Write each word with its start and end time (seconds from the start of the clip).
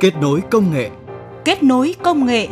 Kết 0.00 0.16
nối 0.16 0.42
công 0.50 0.72
nghệ. 0.72 0.90
Kết 1.44 1.62
nối 1.62 1.94
công 2.02 2.26
nghệ. 2.26 2.48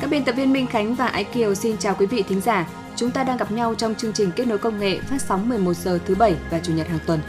Các 0.00 0.10
biên 0.10 0.24
tập 0.24 0.32
viên 0.36 0.52
Minh 0.52 0.66
Khánh 0.66 0.94
và 0.94 1.06
Ái 1.06 1.24
Kiều 1.24 1.54
xin 1.54 1.76
chào 1.78 1.94
quý 1.98 2.06
vị 2.06 2.22
thính 2.28 2.40
giả. 2.40 2.68
Chúng 2.96 3.10
ta 3.10 3.24
đang 3.24 3.36
gặp 3.36 3.52
nhau 3.52 3.74
trong 3.74 3.94
chương 3.94 4.12
trình 4.12 4.30
Kết 4.36 4.46
nối 4.46 4.58
công 4.58 4.78
nghệ 4.78 5.00
phát 5.00 5.22
sóng 5.22 5.48
11 5.48 5.76
giờ 5.76 5.98
thứ 6.06 6.14
bảy 6.14 6.36
và 6.50 6.60
chủ 6.62 6.72
nhật 6.72 6.88
hàng 6.88 7.00
tuần. 7.06 7.20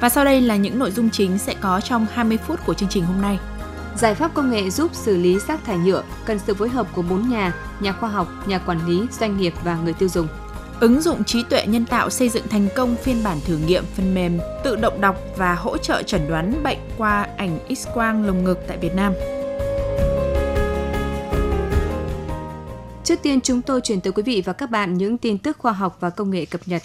Và 0.00 0.08
sau 0.08 0.24
đây 0.24 0.40
là 0.40 0.56
những 0.56 0.78
nội 0.78 0.90
dung 0.90 1.10
chính 1.10 1.38
sẽ 1.38 1.54
có 1.60 1.80
trong 1.80 2.06
20 2.12 2.38
phút 2.46 2.60
của 2.66 2.74
chương 2.74 2.88
trình 2.88 3.04
hôm 3.04 3.22
nay. 3.22 3.38
Giải 3.96 4.14
pháp 4.14 4.34
công 4.34 4.50
nghệ 4.50 4.70
giúp 4.70 4.94
xử 4.94 5.16
lý 5.16 5.38
rác 5.38 5.64
thải 5.64 5.78
nhựa 5.78 6.02
cần 6.24 6.38
sự 6.38 6.54
phối 6.54 6.68
hợp 6.68 6.86
của 6.94 7.02
bốn 7.02 7.28
nhà, 7.28 7.54
nhà 7.80 7.92
khoa 7.92 8.08
học, 8.08 8.28
nhà 8.46 8.58
quản 8.58 8.86
lý, 8.88 9.00
doanh 9.20 9.36
nghiệp 9.36 9.54
và 9.64 9.78
người 9.84 9.92
tiêu 9.92 10.08
dùng. 10.08 10.28
Ứng 10.84 11.00
dụng 11.00 11.24
trí 11.24 11.42
tuệ 11.50 11.66
nhân 11.66 11.84
tạo 11.86 12.10
xây 12.10 12.28
dựng 12.28 12.48
thành 12.48 12.68
công 12.76 12.96
phiên 12.96 13.24
bản 13.24 13.38
thử 13.44 13.58
nghiệm, 13.58 13.84
phần 13.96 14.14
mềm 14.14 14.38
tự 14.64 14.76
động 14.76 15.00
đọc 15.00 15.16
và 15.36 15.54
hỗ 15.54 15.76
trợ 15.76 16.02
chẩn 16.02 16.28
đoán 16.28 16.62
bệnh 16.62 16.78
qua 16.98 17.28
ảnh 17.36 17.58
X-quang 17.68 18.26
lồng 18.26 18.44
ngực 18.44 18.58
tại 18.68 18.78
Việt 18.78 18.94
Nam. 18.94 19.12
Trước 23.04 23.22
tiên, 23.22 23.40
chúng 23.40 23.62
tôi 23.62 23.80
chuyển 23.80 24.00
tới 24.00 24.12
quý 24.12 24.22
vị 24.22 24.42
và 24.44 24.52
các 24.52 24.70
bạn 24.70 24.94
những 24.94 25.18
tin 25.18 25.38
tức 25.38 25.58
khoa 25.58 25.72
học 25.72 25.96
và 26.00 26.10
công 26.10 26.30
nghệ 26.30 26.44
cập 26.44 26.60
nhật. 26.66 26.82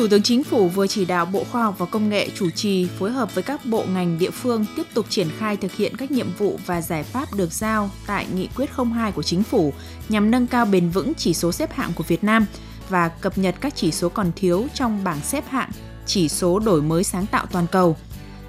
Thủ 0.00 0.08
tướng 0.08 0.22
Chính 0.22 0.44
phủ 0.44 0.68
vừa 0.68 0.86
chỉ 0.86 1.04
đạo 1.04 1.26
Bộ 1.26 1.44
Khoa 1.44 1.62
học 1.62 1.74
và 1.78 1.86
Công 1.86 2.08
nghệ 2.08 2.28
chủ 2.34 2.50
trì 2.50 2.88
phối 2.98 3.10
hợp 3.10 3.34
với 3.34 3.44
các 3.44 3.66
bộ 3.66 3.84
ngành 3.94 4.18
địa 4.18 4.30
phương 4.30 4.64
tiếp 4.76 4.82
tục 4.94 5.06
triển 5.08 5.28
khai 5.38 5.56
thực 5.56 5.72
hiện 5.72 5.96
các 5.96 6.10
nhiệm 6.10 6.26
vụ 6.38 6.58
và 6.66 6.80
giải 6.80 7.02
pháp 7.02 7.34
được 7.36 7.52
giao 7.52 7.90
tại 8.06 8.26
Nghị 8.34 8.48
quyết 8.56 8.70
02 8.94 9.12
của 9.12 9.22
Chính 9.22 9.42
phủ 9.42 9.72
nhằm 10.08 10.30
nâng 10.30 10.46
cao 10.46 10.66
bền 10.66 10.88
vững 10.88 11.12
chỉ 11.14 11.34
số 11.34 11.52
xếp 11.52 11.72
hạng 11.72 11.92
của 11.94 12.04
Việt 12.08 12.24
Nam 12.24 12.46
và 12.88 13.08
cập 13.08 13.38
nhật 13.38 13.54
các 13.60 13.72
chỉ 13.76 13.90
số 13.90 14.08
còn 14.08 14.32
thiếu 14.36 14.66
trong 14.74 15.04
bảng 15.04 15.20
xếp 15.20 15.44
hạng 15.48 15.70
chỉ 16.06 16.28
số 16.28 16.58
đổi 16.58 16.82
mới 16.82 17.04
sáng 17.04 17.26
tạo 17.26 17.46
toàn 17.46 17.66
cầu. 17.72 17.96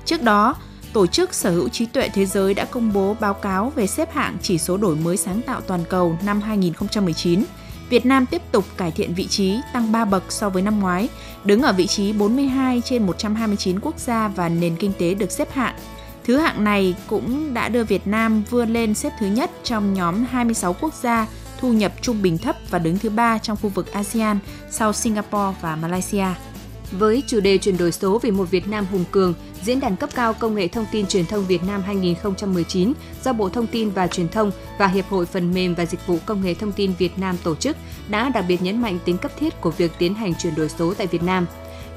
Trước 0.06 0.22
đó, 0.22 0.56
Tổ 0.94 1.08
chức 1.08 1.34
Sở 1.34 1.52
hữu 1.52 1.70
trí 1.70 1.86
tuệ 1.86 2.10
thế 2.10 2.26
giới 2.26 2.54
đã 2.54 2.66
công 2.66 2.94
bố 2.94 3.16
báo 3.20 3.34
cáo 3.34 3.72
về 3.76 3.88
xếp 3.88 4.14
hạng 4.14 4.38
chỉ 4.42 4.58
số 4.58 4.78
đổi 4.78 4.96
mới 4.96 5.18
sáng 5.18 5.42
tạo 5.42 5.62
toàn 5.62 5.84
cầu 5.90 6.18
năm 6.26 6.42
2019. 6.42 7.44
Việt 7.92 8.06
Nam 8.06 8.25
tiếp 8.25 8.42
tục 8.52 8.66
cải 8.78 8.92
thiện 8.92 9.14
vị 9.14 9.28
trí, 9.28 9.58
tăng 9.73 9.92
3 9.92 10.06
bậc 10.06 10.31
so 10.31 10.50
với 10.50 10.61
năm 10.61 10.80
ngoái, 10.80 11.09
đứng 11.44 11.61
ở 11.61 11.73
vị 11.73 11.88
trí 11.88 12.14
42 12.14 12.81
trên 12.86 13.06
129 13.06 13.80
quốc 13.80 14.00
gia 14.00 14.28
và 14.28 14.50
nền 14.50 14.75
kinh 14.75 14.92
tế 15.00 15.14
được 15.14 15.31
xếp 15.31 15.52
hạng. 15.52 15.75
Thứ 16.23 16.38
hạng 16.38 16.64
này 16.64 16.95
cũng 17.08 17.53
đã 17.53 17.69
đưa 17.69 17.84
Việt 17.84 18.08
Nam 18.08 18.44
vươn 18.50 18.69
lên 18.69 18.94
xếp 18.94 19.12
thứ 19.19 19.25
nhất 19.25 19.52
trong 19.64 19.94
nhóm 19.94 20.25
26 20.25 20.73
quốc 20.73 20.94
gia 20.94 21.28
thu 21.59 21.73
nhập 21.73 21.92
trung 22.02 22.22
bình 22.22 22.38
thấp 22.38 22.56
và 22.69 22.80
đứng 22.80 23.00
thứ 23.00 23.09
ba 23.09 23.38
trong 23.38 23.58
khu 23.62 23.69
vực 23.69 23.92
ASEAN 23.92 24.39
sau 24.69 24.94
Singapore 24.94 25.58
và 25.62 25.75
Malaysia. 25.75 26.28
Với 26.92 27.23
chủ 27.28 27.39
đề 27.39 27.58
chuyển 27.58 27.78
đổi 27.78 27.92
số 27.92 28.19
vì 28.19 28.31
một 28.31 28.52
Việt 28.52 28.67
Nam 28.67 28.86
hùng 28.92 29.06
cường, 29.12 29.34
Diễn 29.64 29.80
đàn 29.80 29.95
cấp 29.95 30.09
cao 30.16 30.34
Công 30.34 30.56
nghệ 30.56 30.67
Thông 30.67 30.86
tin 30.92 31.08
Truyền 31.08 31.26
thông 31.26 31.45
Việt 31.45 31.64
Nam 31.64 31.81
2019 31.81 32.94
do 33.23 33.34
Bộ 33.34 33.50
Thông 33.50 33.68
tin 33.68 33.90
và 33.90 34.08
Truyền 34.08 34.30
thông 34.30 34.52
và 34.78 34.88
Hiệp 34.88 35.06
hội 35.09 35.26
Phần 35.26 35.53
mềm 35.53 35.76
và 35.76 35.86
Dịch 35.86 36.08
vụ 36.08 36.18
Công 36.26 36.42
nghệ 36.42 36.53
Thông 36.53 36.72
tin 36.72 36.94
Việt 36.98 37.20
Nam 37.20 37.38
tổ 37.44 37.56
chức 37.56 37.78
đã 38.09 38.30
đặc 38.30 38.45
biệt 38.48 38.62
nhấn 38.62 38.81
mạnh 38.81 39.00
tính 39.06 39.18
cấp 39.18 39.31
thiết 39.40 39.62
của 39.62 39.72
việc 39.72 39.92
tiến 39.98 40.14
hành 40.14 40.34
chuyển 40.36 40.56
đổi 40.56 40.70
số 40.70 40.94
tại 40.94 41.08
Việt 41.08 41.23
Nam. 41.23 41.45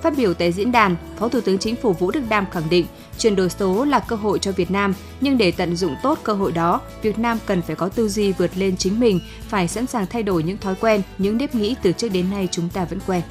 Phát 0.03 0.17
biểu 0.17 0.35
tại 0.35 0.53
diễn 0.53 0.73
đàn, 0.73 0.97
Phó 1.19 1.29
Thủ 1.29 1.41
tướng 1.41 1.59
Chính 1.59 1.77
phủ 1.77 1.93
Vũ 1.93 2.11
Đức 2.11 2.21
Đam 2.29 2.47
khẳng 2.51 2.69
định 2.71 2.87
chuyển 3.19 3.37
đổi 3.37 3.51
số 3.51 3.85
là 3.85 3.99
cơ 3.99 4.17
hội 4.17 4.39
cho 4.39 4.53
Việt 4.53 4.71
Nam, 4.71 4.95
nhưng 5.21 5.39
để 5.39 5.51
tận 5.51 5.77
dụng 5.77 5.97
tốt 6.03 6.19
cơ 6.23 6.33
hội 6.33 6.53
đó, 6.53 6.81
Việt 7.03 7.19
Nam 7.19 7.39
cần 7.47 7.63
phải 7.63 7.77
có 7.77 7.89
tư 7.89 8.09
duy 8.09 8.33
vượt 8.33 8.51
lên 8.57 8.77
chính 8.77 9.01
mình, 9.01 9.21
phải 9.49 9.69
sẵn 9.69 9.87
sàng 9.87 10.07
thay 10.07 10.23
đổi 10.23 10.43
những 10.43 10.59
thói 10.59 10.75
quen, 10.81 11.03
những 11.19 11.39
nếp 11.39 11.55
nghĩ 11.55 11.75
từ 11.83 11.93
trước 11.93 12.09
đến 12.09 12.31
nay 12.31 12.49
chúng 12.51 12.69
ta 12.69 12.85
vẫn 12.85 12.99
quen. 13.07 13.23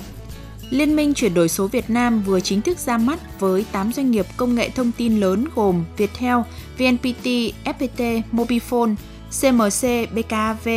Liên 0.69 0.95
minh 0.95 1.13
chuyển 1.13 1.33
đổi 1.33 1.49
số 1.49 1.67
Việt 1.67 1.89
Nam 1.89 2.21
vừa 2.21 2.39
chính 2.39 2.61
thức 2.61 2.77
ra 2.77 2.97
mắt 2.97 3.39
với 3.39 3.65
8 3.71 3.93
doanh 3.93 4.11
nghiệp 4.11 4.25
công 4.37 4.55
nghệ 4.55 4.69
thông 4.69 4.91
tin 4.91 5.19
lớn 5.19 5.45
gồm 5.55 5.83
Viettel, 5.97 6.37
VNPT, 6.77 7.25
FPT, 7.65 8.21
Mobifone, 8.31 8.95
CMC, 9.41 10.13
BKV, 10.13 10.69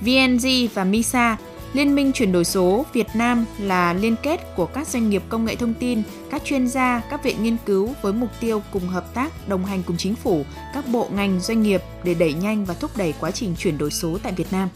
VNG 0.00 0.68
và 0.74 0.84
MISA. 0.84 1.36
Liên 1.72 1.94
minh 1.94 2.12
chuyển 2.12 2.32
đổi 2.32 2.44
số 2.44 2.86
Việt 2.92 3.06
Nam 3.14 3.44
là 3.58 3.92
liên 3.92 4.16
kết 4.22 4.56
của 4.56 4.66
các 4.66 4.88
doanh 4.88 5.10
nghiệp 5.10 5.22
công 5.28 5.44
nghệ 5.44 5.56
thông 5.56 5.74
tin, 5.74 6.02
các 6.30 6.44
chuyên 6.44 6.68
gia, 6.68 7.02
các 7.10 7.24
viện 7.24 7.42
nghiên 7.42 7.56
cứu 7.66 7.94
với 8.02 8.12
mục 8.12 8.30
tiêu 8.40 8.62
cùng 8.72 8.88
hợp 8.88 9.14
tác, 9.14 9.48
đồng 9.48 9.64
hành 9.64 9.82
cùng 9.82 9.96
chính 9.96 10.14
phủ, 10.14 10.44
các 10.74 10.84
bộ 10.88 11.08
ngành, 11.14 11.40
doanh 11.40 11.62
nghiệp 11.62 11.82
để 12.04 12.14
đẩy 12.14 12.32
nhanh 12.32 12.64
và 12.64 12.74
thúc 12.74 12.90
đẩy 12.96 13.14
quá 13.20 13.30
trình 13.30 13.54
chuyển 13.58 13.78
đổi 13.78 13.90
số 13.90 14.18
tại 14.22 14.32
Việt 14.32 14.52
Nam. 14.52 14.68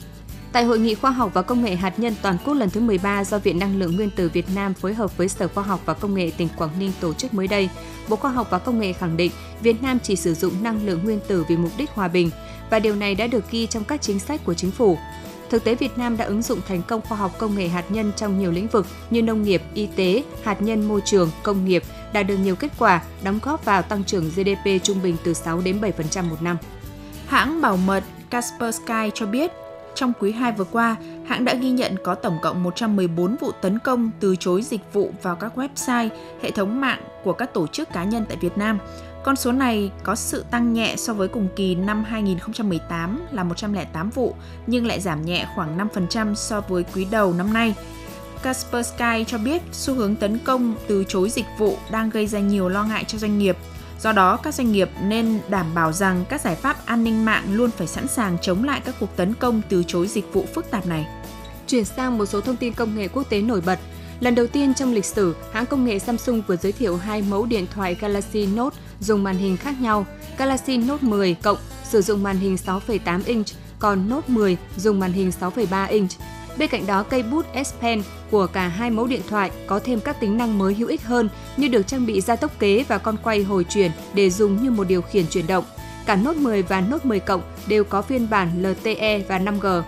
Tại 0.56 0.64
Hội 0.64 0.78
nghị 0.78 0.94
Khoa 0.94 1.10
học 1.10 1.30
và 1.34 1.42
Công 1.42 1.64
nghệ 1.64 1.74
hạt 1.74 1.98
nhân 1.98 2.14
toàn 2.22 2.36
quốc 2.44 2.54
lần 2.54 2.70
thứ 2.70 2.80
13 2.80 3.24
do 3.24 3.38
Viện 3.38 3.58
Năng 3.58 3.78
lượng 3.78 3.96
Nguyên 3.96 4.10
tử 4.10 4.28
Việt 4.28 4.46
Nam 4.54 4.74
phối 4.74 4.94
hợp 4.94 5.16
với 5.16 5.28
Sở 5.28 5.48
Khoa 5.48 5.64
học 5.64 5.80
và 5.84 5.94
Công 5.94 6.14
nghệ 6.14 6.30
tỉnh 6.36 6.48
Quảng 6.56 6.70
Ninh 6.78 6.92
tổ 7.00 7.14
chức 7.14 7.34
mới 7.34 7.46
đây, 7.46 7.68
Bộ 8.08 8.16
Khoa 8.16 8.30
học 8.30 8.46
và 8.50 8.58
Công 8.58 8.80
nghệ 8.80 8.92
khẳng 8.92 9.16
định 9.16 9.32
Việt 9.60 9.82
Nam 9.82 9.98
chỉ 10.02 10.16
sử 10.16 10.34
dụng 10.34 10.62
năng 10.62 10.86
lượng 10.86 11.04
nguyên 11.04 11.20
tử 11.28 11.44
vì 11.48 11.56
mục 11.56 11.70
đích 11.78 11.90
hòa 11.90 12.08
bình 12.08 12.30
và 12.70 12.78
điều 12.78 12.96
này 12.96 13.14
đã 13.14 13.26
được 13.26 13.50
ghi 13.50 13.66
trong 13.66 13.84
các 13.84 14.02
chính 14.02 14.18
sách 14.18 14.40
của 14.44 14.54
chính 14.54 14.70
phủ. 14.70 14.98
Thực 15.50 15.64
tế 15.64 15.74
Việt 15.74 15.98
Nam 15.98 16.16
đã 16.16 16.24
ứng 16.24 16.42
dụng 16.42 16.60
thành 16.68 16.82
công 16.82 17.00
khoa 17.00 17.18
học 17.18 17.32
công 17.38 17.56
nghệ 17.56 17.68
hạt 17.68 17.84
nhân 17.88 18.12
trong 18.16 18.38
nhiều 18.38 18.52
lĩnh 18.52 18.68
vực 18.68 18.86
như 19.10 19.22
nông 19.22 19.42
nghiệp, 19.42 19.62
y 19.74 19.88
tế, 19.96 20.22
hạt 20.42 20.62
nhân 20.62 20.88
môi 20.88 21.00
trường, 21.04 21.30
công 21.42 21.64
nghiệp, 21.64 21.82
đạt 22.12 22.26
được 22.26 22.36
nhiều 22.36 22.56
kết 22.56 22.72
quả, 22.78 23.02
đóng 23.24 23.38
góp 23.42 23.64
vào 23.64 23.82
tăng 23.82 24.04
trưởng 24.04 24.30
GDP 24.30 24.82
trung 24.82 25.02
bình 25.02 25.16
từ 25.24 25.34
6 25.34 25.60
đến 25.60 25.80
7% 25.80 26.30
một 26.30 26.42
năm. 26.42 26.56
Hãng 27.26 27.60
bảo 27.60 27.76
mật 27.76 28.04
Kaspersky 28.30 29.10
cho 29.14 29.26
biết 29.26 29.52
trong 29.96 30.12
quý 30.20 30.32
2 30.32 30.52
vừa 30.52 30.64
qua, 30.64 30.96
hãng 31.26 31.44
đã 31.44 31.54
ghi 31.54 31.70
nhận 31.70 31.96
có 32.04 32.14
tổng 32.14 32.38
cộng 32.42 32.62
114 32.62 33.36
vụ 33.36 33.52
tấn 33.62 33.78
công 33.78 34.10
từ 34.20 34.36
chối 34.36 34.62
dịch 34.62 34.80
vụ 34.92 35.10
vào 35.22 35.36
các 35.36 35.58
website, 35.58 36.08
hệ 36.42 36.50
thống 36.50 36.80
mạng 36.80 37.02
của 37.24 37.32
các 37.32 37.54
tổ 37.54 37.66
chức 37.66 37.92
cá 37.92 38.04
nhân 38.04 38.24
tại 38.28 38.38
Việt 38.40 38.58
Nam. 38.58 38.78
Con 39.24 39.36
số 39.36 39.52
này 39.52 39.90
có 40.02 40.14
sự 40.14 40.44
tăng 40.50 40.72
nhẹ 40.72 40.94
so 40.96 41.12
với 41.12 41.28
cùng 41.28 41.48
kỳ 41.56 41.74
năm 41.74 42.04
2018 42.04 43.26
là 43.32 43.44
108 43.44 44.10
vụ, 44.10 44.34
nhưng 44.66 44.86
lại 44.86 45.00
giảm 45.00 45.24
nhẹ 45.24 45.46
khoảng 45.54 45.78
5% 45.78 46.34
so 46.34 46.60
với 46.60 46.84
quý 46.94 47.06
đầu 47.10 47.32
năm 47.32 47.52
nay. 47.52 47.74
Kaspersky 48.42 49.24
cho 49.26 49.38
biết 49.38 49.62
xu 49.72 49.94
hướng 49.94 50.16
tấn 50.16 50.38
công 50.38 50.74
từ 50.88 51.04
chối 51.08 51.30
dịch 51.30 51.46
vụ 51.58 51.76
đang 51.90 52.10
gây 52.10 52.26
ra 52.26 52.38
nhiều 52.38 52.68
lo 52.68 52.84
ngại 52.84 53.04
cho 53.04 53.18
doanh 53.18 53.38
nghiệp 53.38 53.56
Do 54.00 54.12
đó, 54.12 54.36
các 54.36 54.54
doanh 54.54 54.72
nghiệp 54.72 54.90
nên 55.02 55.40
đảm 55.48 55.66
bảo 55.74 55.92
rằng 55.92 56.24
các 56.28 56.40
giải 56.40 56.54
pháp 56.54 56.86
an 56.86 57.04
ninh 57.04 57.24
mạng 57.24 57.44
luôn 57.50 57.70
phải 57.70 57.86
sẵn 57.86 58.08
sàng 58.08 58.38
chống 58.42 58.64
lại 58.64 58.80
các 58.84 58.94
cuộc 59.00 59.16
tấn 59.16 59.34
công 59.34 59.62
từ 59.68 59.84
chối 59.86 60.08
dịch 60.08 60.32
vụ 60.32 60.44
phức 60.54 60.70
tạp 60.70 60.86
này. 60.86 61.06
Chuyển 61.66 61.84
sang 61.84 62.18
một 62.18 62.26
số 62.26 62.40
thông 62.40 62.56
tin 62.56 62.74
công 62.74 62.96
nghệ 62.96 63.08
quốc 63.08 63.22
tế 63.30 63.40
nổi 63.40 63.60
bật. 63.60 63.78
Lần 64.20 64.34
đầu 64.34 64.46
tiên 64.46 64.74
trong 64.74 64.92
lịch 64.92 65.04
sử, 65.04 65.36
hãng 65.52 65.66
công 65.66 65.84
nghệ 65.84 65.98
Samsung 65.98 66.42
vừa 66.46 66.56
giới 66.56 66.72
thiệu 66.72 66.96
hai 66.96 67.22
mẫu 67.22 67.46
điện 67.46 67.66
thoại 67.74 67.96
Galaxy 68.00 68.46
Note 68.46 68.76
dùng 69.00 69.22
màn 69.22 69.36
hình 69.36 69.56
khác 69.56 69.80
nhau. 69.80 70.06
Galaxy 70.38 70.76
Note 70.76 71.06
10 71.06 71.34
cộng 71.34 71.58
sử 71.84 72.02
dụng 72.02 72.22
màn 72.22 72.36
hình 72.36 72.56
6,8 72.66 73.20
inch, 73.26 73.46
còn 73.78 74.08
Note 74.08 74.28
10 74.28 74.56
dùng 74.76 75.00
màn 75.00 75.12
hình 75.12 75.32
6,3 75.40 75.88
inch. 75.88 76.10
Bên 76.58 76.68
cạnh 76.70 76.86
đó, 76.86 77.02
cây 77.02 77.22
bút 77.22 77.46
S 77.64 77.74
Pen 77.80 78.02
của 78.30 78.46
cả 78.46 78.68
hai 78.68 78.90
mẫu 78.90 79.06
điện 79.06 79.20
thoại 79.28 79.50
có 79.66 79.78
thêm 79.78 80.00
các 80.00 80.20
tính 80.20 80.36
năng 80.36 80.58
mới 80.58 80.74
hữu 80.74 80.88
ích 80.88 81.02
hơn 81.02 81.28
như 81.56 81.68
được 81.68 81.86
trang 81.86 82.06
bị 82.06 82.20
gia 82.20 82.36
tốc 82.36 82.58
kế 82.58 82.84
và 82.88 82.98
con 82.98 83.16
quay 83.22 83.42
hồi 83.42 83.64
chuyển 83.64 83.90
để 84.14 84.30
dùng 84.30 84.62
như 84.62 84.70
một 84.70 84.84
điều 84.84 85.02
khiển 85.02 85.26
chuyển 85.26 85.46
động. 85.46 85.64
Cả 86.06 86.16
Note 86.16 86.38
10 86.38 86.62
và 86.62 86.80
Note 86.80 87.04
10 87.04 87.20
Cộng 87.20 87.42
đều 87.66 87.84
có 87.84 88.02
phiên 88.02 88.30
bản 88.30 88.62
LTE 88.62 89.18
và 89.18 89.38
5G. 89.38 89.82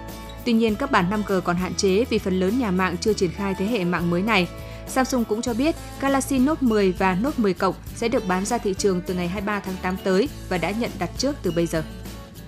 Tuy 0.44 0.52
nhiên, 0.52 0.74
các 0.74 0.90
bản 0.90 1.10
5G 1.10 1.40
còn 1.40 1.56
hạn 1.56 1.74
chế 1.74 2.04
vì 2.10 2.18
phần 2.18 2.40
lớn 2.40 2.58
nhà 2.58 2.70
mạng 2.70 2.96
chưa 3.00 3.12
triển 3.12 3.30
khai 3.30 3.54
thế 3.58 3.66
hệ 3.66 3.84
mạng 3.84 4.10
mới 4.10 4.22
này. 4.22 4.48
Samsung 4.88 5.24
cũng 5.24 5.42
cho 5.42 5.54
biết 5.54 5.76
Galaxy 6.00 6.38
Note 6.38 6.62
10 6.62 6.92
và 6.92 7.14
Note 7.14 7.36
10 7.36 7.54
Cộng 7.54 7.74
sẽ 7.96 8.08
được 8.08 8.28
bán 8.28 8.44
ra 8.44 8.58
thị 8.58 8.74
trường 8.78 9.00
từ 9.00 9.14
ngày 9.14 9.28
23 9.28 9.60
tháng 9.60 9.76
8 9.82 9.96
tới 10.04 10.28
và 10.48 10.58
đã 10.58 10.70
nhận 10.70 10.90
đặt 10.98 11.10
trước 11.18 11.36
từ 11.42 11.50
bây 11.50 11.66
giờ. 11.66 11.82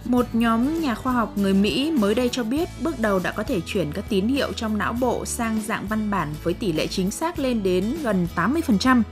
Một 0.05 0.27
nhóm 0.33 0.81
nhà 0.81 0.95
khoa 0.95 1.13
học 1.13 1.33
người 1.39 1.55
Mỹ 1.55 1.93
mới 1.99 2.15
đây 2.15 2.29
cho 2.33 2.45
biết 2.45 2.69
bước 2.81 2.99
đầu 2.99 3.19
đã 3.19 3.33
có 3.33 3.43
thể 3.43 3.61
chuyển 3.67 3.93
các 3.93 4.05
tín 4.09 4.29
hiệu 4.29 4.53
trong 4.53 4.79
não 4.79 4.93
bộ 4.93 5.25
sang 5.25 5.61
dạng 5.67 5.87
văn 5.87 6.11
bản 6.11 6.35
với 6.43 6.55
tỷ 6.55 6.73
lệ 6.73 6.87
chính 6.87 7.11
xác 7.11 7.39
lên 7.39 7.63
đến 7.63 7.97
gần 8.03 8.29
80%. 8.37 9.03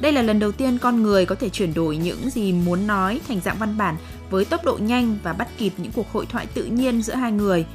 Đây 0.00 0.12
là 0.12 0.22
lần 0.22 0.38
đầu 0.38 0.52
tiên 0.52 0.78
con 0.78 1.02
người 1.02 1.26
có 1.26 1.34
thể 1.34 1.48
chuyển 1.48 1.74
đổi 1.74 1.96
những 1.96 2.30
gì 2.30 2.52
muốn 2.52 2.86
nói 2.86 3.20
thành 3.28 3.40
dạng 3.40 3.56
văn 3.58 3.78
bản 3.78 3.96
với 4.30 4.44
tốc 4.44 4.64
độ 4.64 4.78
nhanh 4.80 5.18
và 5.22 5.32
bắt 5.32 5.48
kịp 5.58 5.72
những 5.76 5.92
cuộc 5.92 6.12
hội 6.12 6.26
thoại 6.26 6.46
tự 6.54 6.64
nhiên 6.64 7.02
giữa 7.02 7.14
hai 7.14 7.32
người. 7.32 7.66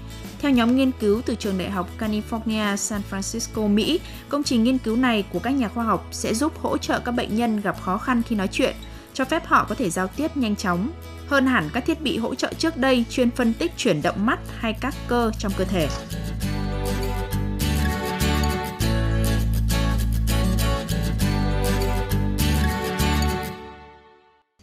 Theo 0.42 0.52
nhóm 0.52 0.76
nghiên 0.76 0.92
cứu 0.92 1.22
từ 1.26 1.36
trường 1.36 1.58
đại 1.58 1.70
học 1.70 1.90
California, 2.00 2.76
San 2.76 3.02
Francisco, 3.12 3.68
Mỹ, 3.68 4.00
công 4.30 4.44
trình 4.44 4.64
nghiên 4.64 4.78
cứu 4.78 4.96
này 4.96 5.24
của 5.34 5.40
các 5.40 5.50
nhà 5.50 5.68
khoa 5.68 5.84
học 5.84 6.08
sẽ 6.12 6.34
giúp 6.34 6.54
hỗ 6.62 6.78
trợ 6.78 7.00
các 7.00 7.12
bệnh 7.12 7.36
nhân 7.36 7.62
gặp 7.62 7.82
khó 7.82 7.98
khăn 7.98 8.22
khi 8.28 8.36
nói 8.36 8.48
chuyện, 8.52 8.76
cho 9.22 9.26
phép 9.26 9.46
họ 9.46 9.66
có 9.70 9.76
thể 9.76 9.90
giao 9.90 10.08
tiếp 10.08 10.38
nhanh 10.38 10.56
chóng 10.56 10.90
hơn 11.28 11.46
hẳn 11.46 11.70
các 11.74 11.86
thiết 11.86 12.02
bị 12.02 12.18
hỗ 12.18 12.36
trợ 12.36 12.54
trước 12.58 12.78
đây 12.78 13.06
chuyên 13.10 13.32
phân 13.32 13.54
tích 13.54 13.72
chuyển 13.78 14.02
động 14.02 14.26
mắt 14.26 14.40
hay 14.58 14.74
các 14.82 14.94
cơ 15.08 15.32
trong 15.38 15.52
cơ 15.58 15.66
thể. 15.66 15.88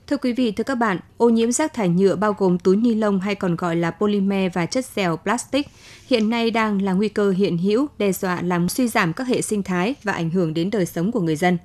Thưa 0.07 0.17
quý 0.17 0.33
vị, 0.33 0.53
thưa 0.53 0.65
các 0.65 0.75
bạn, 0.75 0.99
ô 1.17 1.29
nhiễm 1.29 1.53
rác 1.53 1.75
thải 1.75 1.89
nhựa 1.89 2.17
bao 2.17 2.33
gồm 2.39 2.59
túi 2.59 2.77
ni 2.77 2.95
lông 2.95 3.21
hay 3.21 3.35
còn 3.35 3.57
gọi 3.57 3.77
là 3.77 3.91
polymer 3.91 4.53
và 4.55 4.67
chất 4.67 4.85
dẻo 4.97 5.17
plastic 5.17 5.67
hiện 6.07 6.31
nay 6.31 6.51
đang 6.51 6.83
là 6.83 6.93
nguy 6.93 7.09
cơ 7.09 7.31
hiện 7.31 7.59
hữu 7.59 7.87
đe 7.99 8.13
dọa 8.13 8.43
làm 8.43 8.69
suy 8.69 8.89
giảm 8.89 9.13
các 9.13 9.27
hệ 9.27 9.43
sinh 9.43 9.63
thái 9.63 9.95
và 10.03 10.13
ảnh 10.13 10.31
hưởng 10.31 10.55
đến 10.55 10.71
đời 10.71 10.87
sống 10.87 11.13
của 11.13 11.21
người 11.21 11.37
dân. 11.37 11.59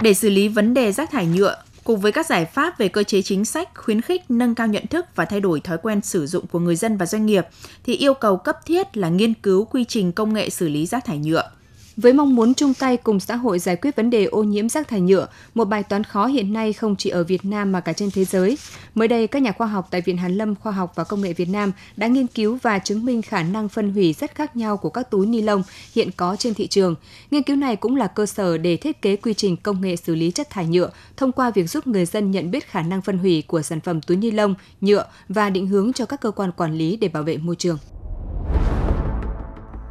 Để 0.00 0.14
xử 0.14 0.30
lý 0.30 0.48
vấn 0.48 0.74
đề 0.74 0.92
rác 0.92 1.10
thải 1.10 1.26
nhựa, 1.26 1.56
cùng 1.84 2.00
với 2.00 2.12
các 2.12 2.26
giải 2.26 2.44
pháp 2.44 2.78
về 2.78 2.88
cơ 2.88 3.02
chế 3.02 3.22
chính 3.22 3.44
sách 3.44 3.68
khuyến 3.74 4.00
khích, 4.00 4.22
nâng 4.28 4.54
cao 4.54 4.66
nhận 4.66 4.86
thức 4.86 5.06
và 5.14 5.24
thay 5.24 5.40
đổi 5.40 5.60
thói 5.60 5.78
quen 5.78 6.00
sử 6.00 6.26
dụng 6.26 6.46
của 6.46 6.58
người 6.58 6.76
dân 6.76 6.96
và 6.96 7.06
doanh 7.06 7.26
nghiệp, 7.26 7.46
thì 7.84 7.96
yêu 7.96 8.14
cầu 8.14 8.36
cấp 8.36 8.58
thiết 8.66 8.96
là 8.96 9.08
nghiên 9.08 9.34
cứu 9.34 9.64
quy 9.64 9.84
trình 9.84 10.12
công 10.12 10.34
nghệ 10.34 10.50
xử 10.50 10.68
lý 10.68 10.86
rác 10.86 11.04
thải 11.04 11.18
nhựa 11.18 11.50
với 11.96 12.12
mong 12.12 12.34
muốn 12.34 12.54
chung 12.54 12.74
tay 12.74 12.96
cùng 12.96 13.20
xã 13.20 13.36
hội 13.36 13.58
giải 13.58 13.76
quyết 13.76 13.96
vấn 13.96 14.10
đề 14.10 14.24
ô 14.24 14.42
nhiễm 14.42 14.68
rác 14.68 14.88
thải 14.88 15.00
nhựa, 15.00 15.26
một 15.54 15.64
bài 15.64 15.82
toán 15.82 16.04
khó 16.04 16.26
hiện 16.26 16.52
nay 16.52 16.72
không 16.72 16.96
chỉ 16.96 17.10
ở 17.10 17.24
Việt 17.24 17.44
Nam 17.44 17.72
mà 17.72 17.80
cả 17.80 17.92
trên 17.92 18.10
thế 18.10 18.24
giới. 18.24 18.58
Mới 18.94 19.08
đây, 19.08 19.26
các 19.26 19.42
nhà 19.42 19.52
khoa 19.52 19.66
học 19.66 19.88
tại 19.90 20.00
Viện 20.00 20.16
Hàn 20.16 20.34
Lâm 20.34 20.54
Khoa 20.54 20.72
học 20.72 20.92
và 20.94 21.04
Công 21.04 21.20
nghệ 21.20 21.32
Việt 21.32 21.48
Nam 21.48 21.72
đã 21.96 22.06
nghiên 22.06 22.26
cứu 22.26 22.58
và 22.62 22.78
chứng 22.78 23.04
minh 23.04 23.22
khả 23.22 23.42
năng 23.42 23.68
phân 23.68 23.92
hủy 23.92 24.12
rất 24.12 24.34
khác 24.34 24.56
nhau 24.56 24.76
của 24.76 24.90
các 24.90 25.10
túi 25.10 25.26
ni 25.26 25.42
lông 25.42 25.62
hiện 25.94 26.10
có 26.16 26.36
trên 26.36 26.54
thị 26.54 26.66
trường. 26.66 26.94
Nghiên 27.30 27.42
cứu 27.42 27.56
này 27.56 27.76
cũng 27.76 27.96
là 27.96 28.06
cơ 28.06 28.26
sở 28.26 28.58
để 28.58 28.76
thiết 28.76 29.02
kế 29.02 29.16
quy 29.16 29.34
trình 29.34 29.56
công 29.56 29.80
nghệ 29.80 29.96
xử 29.96 30.14
lý 30.14 30.30
chất 30.30 30.50
thải 30.50 30.66
nhựa 30.66 30.90
thông 31.16 31.32
qua 31.32 31.50
việc 31.50 31.70
giúp 31.70 31.86
người 31.86 32.04
dân 32.04 32.30
nhận 32.30 32.50
biết 32.50 32.70
khả 32.70 32.82
năng 32.82 33.02
phân 33.02 33.18
hủy 33.18 33.42
của 33.46 33.62
sản 33.62 33.80
phẩm 33.80 34.00
túi 34.00 34.16
ni 34.16 34.30
lông, 34.30 34.54
nhựa 34.80 35.04
và 35.28 35.50
định 35.50 35.66
hướng 35.66 35.92
cho 35.92 36.06
các 36.06 36.20
cơ 36.20 36.30
quan 36.30 36.52
quản 36.52 36.74
lý 36.74 36.96
để 36.96 37.08
bảo 37.08 37.22
vệ 37.22 37.36
môi 37.36 37.56
trường. 37.56 37.78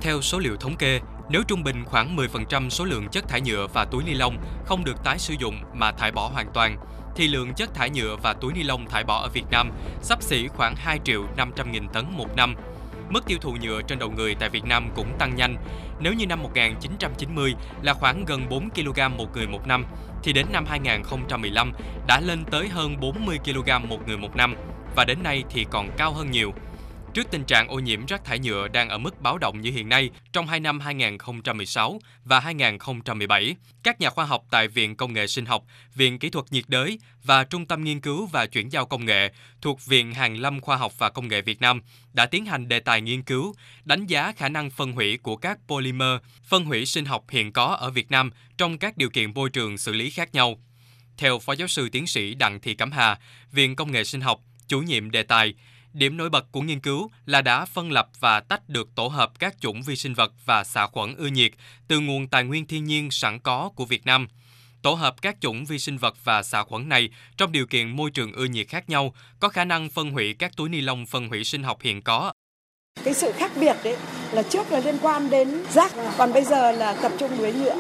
Theo 0.02 0.22
số 0.22 0.40
liệu 0.40 0.56
thống 0.56 0.76
kê, 0.78 1.00
nếu 1.32 1.44
trung 1.44 1.64
bình 1.64 1.86
khoảng 1.86 2.16
10% 2.16 2.70
số 2.70 2.86
lượng 2.86 3.08
chất 3.08 3.28
thải 3.28 3.42
nhựa 3.42 3.68
và 3.74 3.86
túi 3.86 4.04
ni 4.04 4.14
lông 4.14 4.38
không 4.66 4.84
được 4.84 5.04
tái 5.04 5.20
sử 5.20 5.34
dụng 5.40 5.56
mà 5.74 5.92
thải 5.92 6.12
bỏ 6.12 6.28
hoàn 6.34 6.48
toàn, 6.54 6.78
thì 7.16 7.28
lượng 7.28 7.54
chất 7.54 7.74
thải 7.74 7.90
nhựa 7.90 8.16
và 8.24 8.34
túi 8.34 8.54
ni 8.54 8.64
lông 8.64 8.86
thải 8.86 9.04
bỏ 9.04 9.22
ở 9.22 9.30
Việt 9.30 9.46
Nam 9.52 9.72
sắp 10.02 10.24
xỉ 10.24 10.48
khoảng 10.48 10.76
2 10.76 11.00
triệu 11.04 11.26
500 11.38 11.72
nghìn 11.72 11.88
tấn 11.88 12.06
một 12.12 12.36
năm. 12.36 12.56
Mức 13.10 13.26
tiêu 13.26 13.38
thụ 13.42 13.56
nhựa 13.62 13.82
trên 13.82 14.00
đầu 14.00 14.12
người 14.12 14.36
tại 14.36 14.50
Việt 14.50 14.66
Nam 14.66 14.90
cũng 14.96 15.18
tăng 15.20 15.36
nhanh. 15.36 15.56
Nếu 16.00 16.14
như 16.14 16.26
năm 16.26 16.44
1990 16.44 17.56
là 17.82 17.94
khoảng 17.94 18.26
gần 18.26 18.50
4 18.50 18.70
kg 18.70 19.18
một 19.18 19.36
người 19.36 19.48
một 19.48 19.68
năm, 19.68 19.86
thì 20.24 20.34
đến 20.34 20.46
năm 20.52 20.66
2015 20.66 21.72
đã 22.08 22.20
lên 22.20 22.44
tới 22.52 22.68
hơn 22.68 23.00
40 23.00 23.40
kg 23.46 23.90
một 23.90 24.08
người 24.08 24.18
một 24.18 24.36
năm 24.36 24.56
và 24.96 25.06
đến 25.06 25.24
nay 25.24 25.44
thì 25.50 25.66
còn 25.70 25.90
cao 25.98 26.14
hơn 26.14 26.32
nhiều. 26.32 26.54
Trước 27.14 27.32
tình 27.32 27.44
trạng 27.44 27.68
ô 27.68 27.80
nhiễm 27.80 28.06
rác 28.06 28.26
thải 28.26 28.40
nhựa 28.40 28.68
đang 28.68 28.90
ở 28.90 28.98
mức 28.98 29.22
báo 29.22 29.38
động 29.38 29.62
như 29.62 29.72
hiện 29.72 29.90
nay 29.90 30.10
trong 30.34 30.48
hai 30.48 30.60
năm 30.60 30.80
2016 30.80 32.00
và 32.26 32.40
2017, 32.40 33.56
các 33.84 34.02
nhà 34.02 34.10
khoa 34.10 34.26
học 34.26 34.44
tại 34.52 34.68
Viện 34.68 34.96
Công 34.96 35.14
nghệ 35.14 35.28
Sinh 35.28 35.46
học, 35.46 35.64
Viện 35.96 36.20
Kỹ 36.20 36.30
thuật 36.30 36.46
nhiệt 36.52 36.64
đới 36.68 37.00
và 37.24 37.44
Trung 37.44 37.66
tâm 37.66 37.84
Nghiên 37.84 38.00
cứu 38.00 38.26
và 38.26 38.46
Chuyển 38.46 38.72
giao 38.72 38.86
Công 38.86 39.06
nghệ 39.06 39.32
thuộc 39.62 39.86
Viện 39.86 40.14
Hàn 40.14 40.36
Lâm 40.36 40.62
Khoa 40.62 40.78
học 40.78 40.94
và 40.98 41.10
Công 41.10 41.28
nghệ 41.28 41.42
Việt 41.42 41.62
Nam 41.62 41.82
đã 42.14 42.26
tiến 42.26 42.46
hành 42.46 42.68
đề 42.68 42.80
tài 42.80 43.02
nghiên 43.02 43.24
cứu, 43.24 43.56
đánh 43.84 44.06
giá 44.06 44.34
khả 44.38 44.50
năng 44.50 44.70
phân 44.70 44.92
hủy 44.92 45.18
của 45.18 45.36
các 45.36 45.58
polymer, 45.68 46.20
phân 46.44 46.66
hủy 46.66 46.86
sinh 46.86 47.06
học 47.06 47.30
hiện 47.30 47.52
có 47.52 47.66
ở 47.66 47.90
Việt 47.90 48.12
Nam 48.12 48.32
trong 48.58 48.78
các 48.78 48.98
điều 48.98 49.10
kiện 49.10 49.34
môi 49.34 49.50
trường 49.50 49.78
xử 49.78 49.94
lý 49.94 50.10
khác 50.10 50.34
nhau. 50.34 50.60
Theo 51.18 51.40
Phó 51.40 51.54
Giáo 51.54 51.68
sư 51.68 51.90
Tiến 51.92 52.08
sĩ 52.08 52.34
Đặng 52.34 52.60
Thị 52.60 52.76
Cẩm 52.76 52.92
Hà, 52.92 53.20
Viện 53.52 53.76
Công 53.76 53.92
nghệ 53.92 54.04
Sinh 54.04 54.22
học, 54.22 54.42
chủ 54.68 54.82
nhiệm 54.82 55.12
đề 55.12 55.24
tài, 55.24 55.54
Điểm 55.94 56.18
nổi 56.18 56.30
bật 56.30 56.52
của 56.52 56.62
nghiên 56.62 56.80
cứu 56.80 57.10
là 57.26 57.42
đã 57.42 57.66
phân 57.66 57.92
lập 57.92 58.10
và 58.20 58.40
tách 58.40 58.70
được 58.70 58.96
tổ 58.96 59.08
hợp 59.08 59.32
các 59.40 59.56
chủng 59.60 59.82
vi 59.82 59.96
sinh 59.96 60.14
vật 60.14 60.32
và 60.46 60.64
xạ 60.64 60.88
khuẩn 60.88 61.16
ưa 61.16 61.28
nhiệt 61.28 61.52
từ 61.88 62.00
nguồn 62.00 62.28
tài 62.28 62.44
nguyên 62.44 62.68
thiên 62.68 62.84
nhiên 62.84 63.12
sẵn 63.12 63.40
có 63.40 63.70
của 63.76 63.86
Việt 63.86 64.06
Nam. 64.06 64.28
Tổ 64.82 64.94
hợp 64.94 65.22
các 65.22 65.36
chủng 65.42 65.66
vi 65.66 65.80
sinh 65.80 65.98
vật 65.98 66.14
và 66.24 66.44
xạ 66.44 66.64
khuẩn 66.64 66.90
này 66.90 67.10
trong 67.38 67.52
điều 67.52 67.66
kiện 67.66 67.96
môi 67.96 68.12
trường 68.12 68.34
ưa 68.34 68.46
nhiệt 68.46 68.68
khác 68.68 68.90
nhau 68.90 69.14
có 69.40 69.50
khả 69.50 69.66
năng 69.66 69.90
phân 69.90 70.12
hủy 70.12 70.34
các 70.40 70.52
túi 70.58 70.70
ni 70.70 70.82
lông 70.82 71.06
phân 71.06 71.30
hủy 71.30 71.44
sinh 71.44 71.64
học 71.64 71.82
hiện 71.82 72.02
có 72.02 72.34
cái 73.04 73.14
sự 73.14 73.32
khác 73.32 73.52
biệt 73.56 73.76
đấy 73.84 73.98
là 74.32 74.44
trước 74.44 74.72
là 74.72 74.80
liên 74.80 74.98
quan 75.02 75.30
đến 75.30 75.64
rác, 75.74 75.92
còn 76.18 76.34
bây 76.34 76.44
giờ 76.44 76.72
là 76.72 76.94
tập 77.02 77.12
trung 77.20 77.38
với 77.38 77.54
nhựa. 77.54 77.76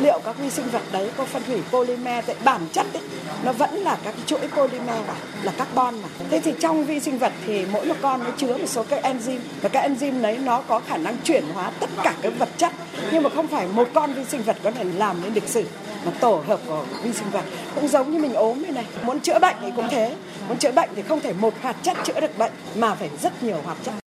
Liệu 0.00 0.20
các 0.24 0.38
vi 0.38 0.50
sinh 0.50 0.68
vật 0.72 0.82
đấy 0.92 1.10
có 1.16 1.24
phân 1.24 1.42
hủy 1.42 1.60
polymer? 1.70 2.24
Tại 2.26 2.36
bản 2.44 2.60
chất 2.72 2.86
ấy, 2.94 3.02
nó 3.44 3.52
vẫn 3.52 3.74
là 3.74 3.98
các 4.04 4.14
chuỗi 4.26 4.40
polymer 4.40 4.96
cả, 5.06 5.14
là 5.42 5.52
carbon 5.52 6.02
mà. 6.02 6.08
Thế 6.30 6.40
thì 6.40 6.52
trong 6.60 6.84
vi 6.84 7.00
sinh 7.00 7.18
vật 7.18 7.32
thì 7.46 7.66
mỗi 7.72 7.86
một 7.86 7.94
con 8.02 8.24
nó 8.24 8.30
chứa 8.36 8.56
một 8.56 8.66
số 8.66 8.82
cái 8.82 9.02
enzyme 9.02 9.38
và 9.62 9.68
các 9.68 9.88
enzyme 9.88 10.22
đấy 10.22 10.38
nó 10.38 10.62
có 10.68 10.80
khả 10.88 10.96
năng 10.96 11.16
chuyển 11.24 11.44
hóa 11.54 11.72
tất 11.80 11.90
cả 12.04 12.14
các 12.22 12.32
vật 12.38 12.48
chất. 12.56 12.72
Nhưng 13.12 13.22
mà 13.22 13.30
không 13.30 13.46
phải 13.46 13.66
một 13.66 13.88
con 13.94 14.14
vi 14.14 14.24
sinh 14.24 14.42
vật 14.42 14.56
có 14.62 14.70
thể 14.70 14.84
làm 14.84 15.22
nên 15.22 15.34
lịch 15.34 15.48
sử 15.48 15.64
mà 16.04 16.12
tổ 16.20 16.42
hợp 16.46 16.60
của 16.66 16.84
vi 17.02 17.12
sinh 17.12 17.30
vật. 17.30 17.44
Cũng 17.74 17.88
giống 17.88 18.10
như 18.10 18.18
mình 18.18 18.34
ốm 18.34 18.62
như 18.62 18.72
này 18.72 18.84
muốn 19.02 19.20
chữa 19.20 19.38
bệnh 19.38 19.56
thì 19.60 19.68
cũng 19.76 19.88
thế. 19.90 20.14
Muốn 20.48 20.58
chữa 20.58 20.72
bệnh 20.72 20.90
thì 20.96 21.02
không 21.02 21.20
thể 21.20 21.32
một 21.32 21.54
hoạt 21.62 21.76
chất 21.82 21.96
chữa 22.04 22.20
được 22.20 22.38
bệnh 22.38 22.52
mà 22.74 22.94
phải 22.94 23.10
rất 23.22 23.42
nhiều 23.42 23.56
hoạt 23.64 23.76
chất. 23.84 24.01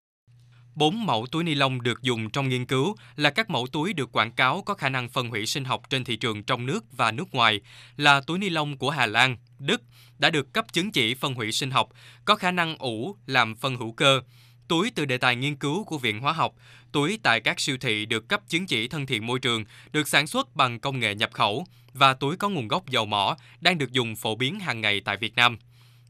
Bốn 0.75 1.06
mẫu 1.06 1.27
túi 1.31 1.44
ni 1.44 1.56
lông 1.56 1.81
được 1.81 2.01
dùng 2.01 2.30
trong 2.30 2.50
nghiên 2.50 2.66
cứu 2.66 2.95
là 3.16 3.30
các 3.30 3.50
mẫu 3.50 3.68
túi 3.68 3.94
được 3.94 4.12
quảng 4.12 4.31
cáo 4.31 4.62
có 4.62 4.74
khả 4.74 4.89
năng 4.89 5.10
phân 5.10 5.30
hủy 5.30 5.45
sinh 5.45 5.66
học 5.66 5.81
trên 5.89 6.04
thị 6.04 6.16
trường 6.16 6.44
trong 6.44 6.66
nước 6.66 6.86
và 6.92 7.12
nước 7.12 7.33
ngoài, 7.33 7.62
là 7.98 8.22
túi 8.22 8.39
ni 8.39 8.50
lông 8.50 8.77
của 8.77 8.89
Hà 8.89 9.06
Lan, 9.06 9.38
Đức, 9.60 9.81
đã 10.18 10.30
được 10.30 10.54
cấp 10.54 10.74
chứng 10.74 10.92
chỉ 10.92 11.13
phân 11.13 11.33
hủy 11.33 11.51
sinh 11.51 11.72
học, 11.72 11.89
có 12.25 12.36
khả 12.36 12.51
năng 12.51 12.77
ủ 12.77 13.16
làm 13.25 13.56
phân 13.56 13.75
hữu 13.75 13.92
cơ. 13.92 14.22
Túi 14.68 14.92
từ 14.95 15.06
đề 15.06 15.18
tài 15.18 15.36
nghiên 15.36 15.56
cứu 15.56 15.83
của 15.83 15.98
Viện 15.98 16.19
Hóa 16.19 16.33
học, 16.33 16.54
túi 16.92 17.19
tại 17.24 17.42
các 17.42 17.60
siêu 17.60 17.77
thị 17.81 18.06
được 18.06 18.27
cấp 18.27 18.42
chứng 18.48 18.66
chỉ 18.66 18.88
thân 18.88 19.06
thiện 19.06 19.27
môi 19.27 19.39
trường, 19.39 19.66
được 19.92 20.07
sản 20.07 20.27
xuất 20.27 20.56
bằng 20.56 20.80
công 20.80 21.00
nghệ 21.00 21.16
nhập 21.16 21.30
khẩu 21.33 21.66
và 21.94 22.13
túi 22.13 22.38
có 22.38 22.50
nguồn 22.50 22.68
gốc 22.68 22.89
dầu 22.89 23.06
mỏ 23.06 23.38
đang 23.62 23.77
được 23.77 23.92
dùng 23.92 24.16
phổ 24.16 24.36
biến 24.36 24.60
hàng 24.60 24.81
ngày 24.81 25.01
tại 25.06 25.18
Việt 25.18 25.36
Nam. 25.36 25.57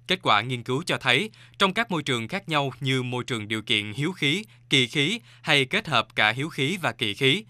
Kết 0.07 0.19
quả 0.21 0.41
nghiên 0.41 0.63
cứu 0.63 0.83
cho 0.85 0.97
thấy, 0.97 1.29
trong 1.57 1.73
các 1.73 1.91
môi 1.91 2.03
trường 2.03 2.27
khác 2.27 2.49
nhau 2.49 2.71
như 2.79 3.03
môi 3.03 3.23
trường 3.23 3.47
điều 3.47 3.61
kiện 3.61 3.93
hiếu 3.93 4.11
khí, 4.11 4.43
kỳ 4.69 4.87
khí 4.87 5.19
hay 5.41 5.65
kết 5.65 5.87
hợp 5.87 6.07
cả 6.15 6.31
hiếu 6.31 6.49
khí 6.49 6.77
và 6.81 6.91
kỳ 6.91 7.13
khí, 7.13 7.43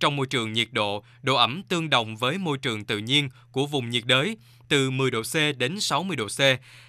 trong 0.00 0.16
môi 0.16 0.26
trường 0.26 0.52
nhiệt 0.52 0.68
độ, 0.72 1.04
độ 1.22 1.34
ẩm 1.34 1.62
tương 1.68 1.90
đồng 1.90 2.16
với 2.16 2.38
môi 2.38 2.58
trường 2.58 2.84
tự 2.84 2.98
nhiên 2.98 3.28
của 3.52 3.66
vùng 3.66 3.90
nhiệt 3.90 4.04
đới, 4.06 4.36
từ 4.68 4.90
10 4.90 5.10
độ 5.10 5.22
C 5.22 5.58
đến 5.58 5.80
60 5.80 6.16
độ 6.16 6.26
C, 6.26 6.40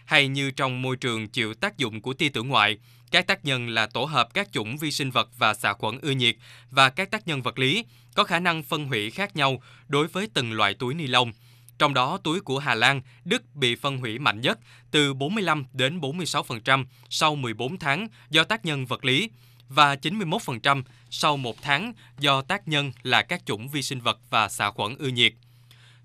hay 0.05 0.27
như 0.27 0.51
trong 0.51 0.81
môi 0.81 0.95
trường 0.95 1.27
chịu 1.27 1.53
tác 1.53 1.77
dụng 1.77 2.01
của 2.01 2.13
tia 2.13 2.29
tử 2.29 2.43
ngoại, 2.43 2.77
các 3.11 3.27
tác 3.27 3.45
nhân 3.45 3.69
là 3.69 3.85
tổ 3.85 4.05
hợp 4.05 4.33
các 4.33 4.51
chủng 4.51 4.77
vi 4.77 4.91
sinh 4.91 5.11
vật 5.11 5.29
và 5.37 5.53
xạ 5.53 5.73
khuẩn 5.73 5.99
ưa 6.01 6.11
nhiệt 6.11 6.35
và 6.71 6.89
các 6.89 7.11
tác 7.11 7.27
nhân 7.27 7.41
vật 7.41 7.59
lý 7.59 7.85
có 8.15 8.23
khả 8.23 8.39
năng 8.39 8.63
phân 8.63 8.85
hủy 8.85 9.11
khác 9.11 9.35
nhau 9.35 9.61
đối 9.87 10.07
với 10.07 10.27
từng 10.33 10.53
loại 10.53 10.73
túi 10.73 10.93
ni 10.93 11.07
lông. 11.07 11.31
Trong 11.79 11.93
đó, 11.93 12.17
túi 12.23 12.41
của 12.41 12.59
Hà 12.59 12.75
Lan, 12.75 13.01
Đức 13.25 13.55
bị 13.55 13.75
phân 13.75 13.97
hủy 13.97 14.19
mạnh 14.19 14.41
nhất, 14.41 14.59
từ 14.91 15.13
45 15.13 15.65
đến 15.73 15.99
46% 15.99 16.85
sau 17.09 17.35
14 17.35 17.79
tháng 17.79 18.07
do 18.29 18.43
tác 18.43 18.65
nhân 18.65 18.85
vật 18.85 19.05
lý 19.05 19.29
và 19.69 19.95
91% 19.95 20.83
sau 21.09 21.37
một 21.37 21.61
tháng 21.61 21.93
do 22.19 22.41
tác 22.41 22.67
nhân 22.67 22.91
là 23.03 23.21
các 23.21 23.45
chủng 23.45 23.67
vi 23.67 23.81
sinh 23.81 23.99
vật 23.99 24.19
và 24.29 24.49
xạ 24.49 24.71
khuẩn 24.71 24.95
ưa 24.95 25.07
nhiệt. 25.07 25.33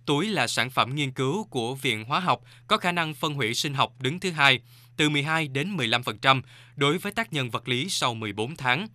Túi 0.06 0.28
là 0.28 0.46
sản 0.46 0.70
phẩm 0.70 0.94
nghiên 0.94 1.10
cứu 1.10 1.44
của 1.44 1.74
Viện 1.74 2.04
Hóa 2.04 2.20
học 2.20 2.40
có 2.66 2.76
khả 2.76 2.92
năng 2.92 3.14
phân 3.14 3.34
hủy 3.34 3.54
sinh 3.54 3.74
học 3.74 3.92
đứng 4.00 4.20
thứ 4.20 4.30
hai, 4.30 4.60
từ 4.96 5.08
12 5.08 5.48
đến 5.48 5.76
15% 5.76 6.42
đối 6.76 6.98
với 6.98 7.12
tác 7.12 7.32
nhân 7.32 7.50
vật 7.50 7.68
lý 7.68 7.86
sau 7.88 8.14
14 8.14 8.56
tháng. 8.56 8.88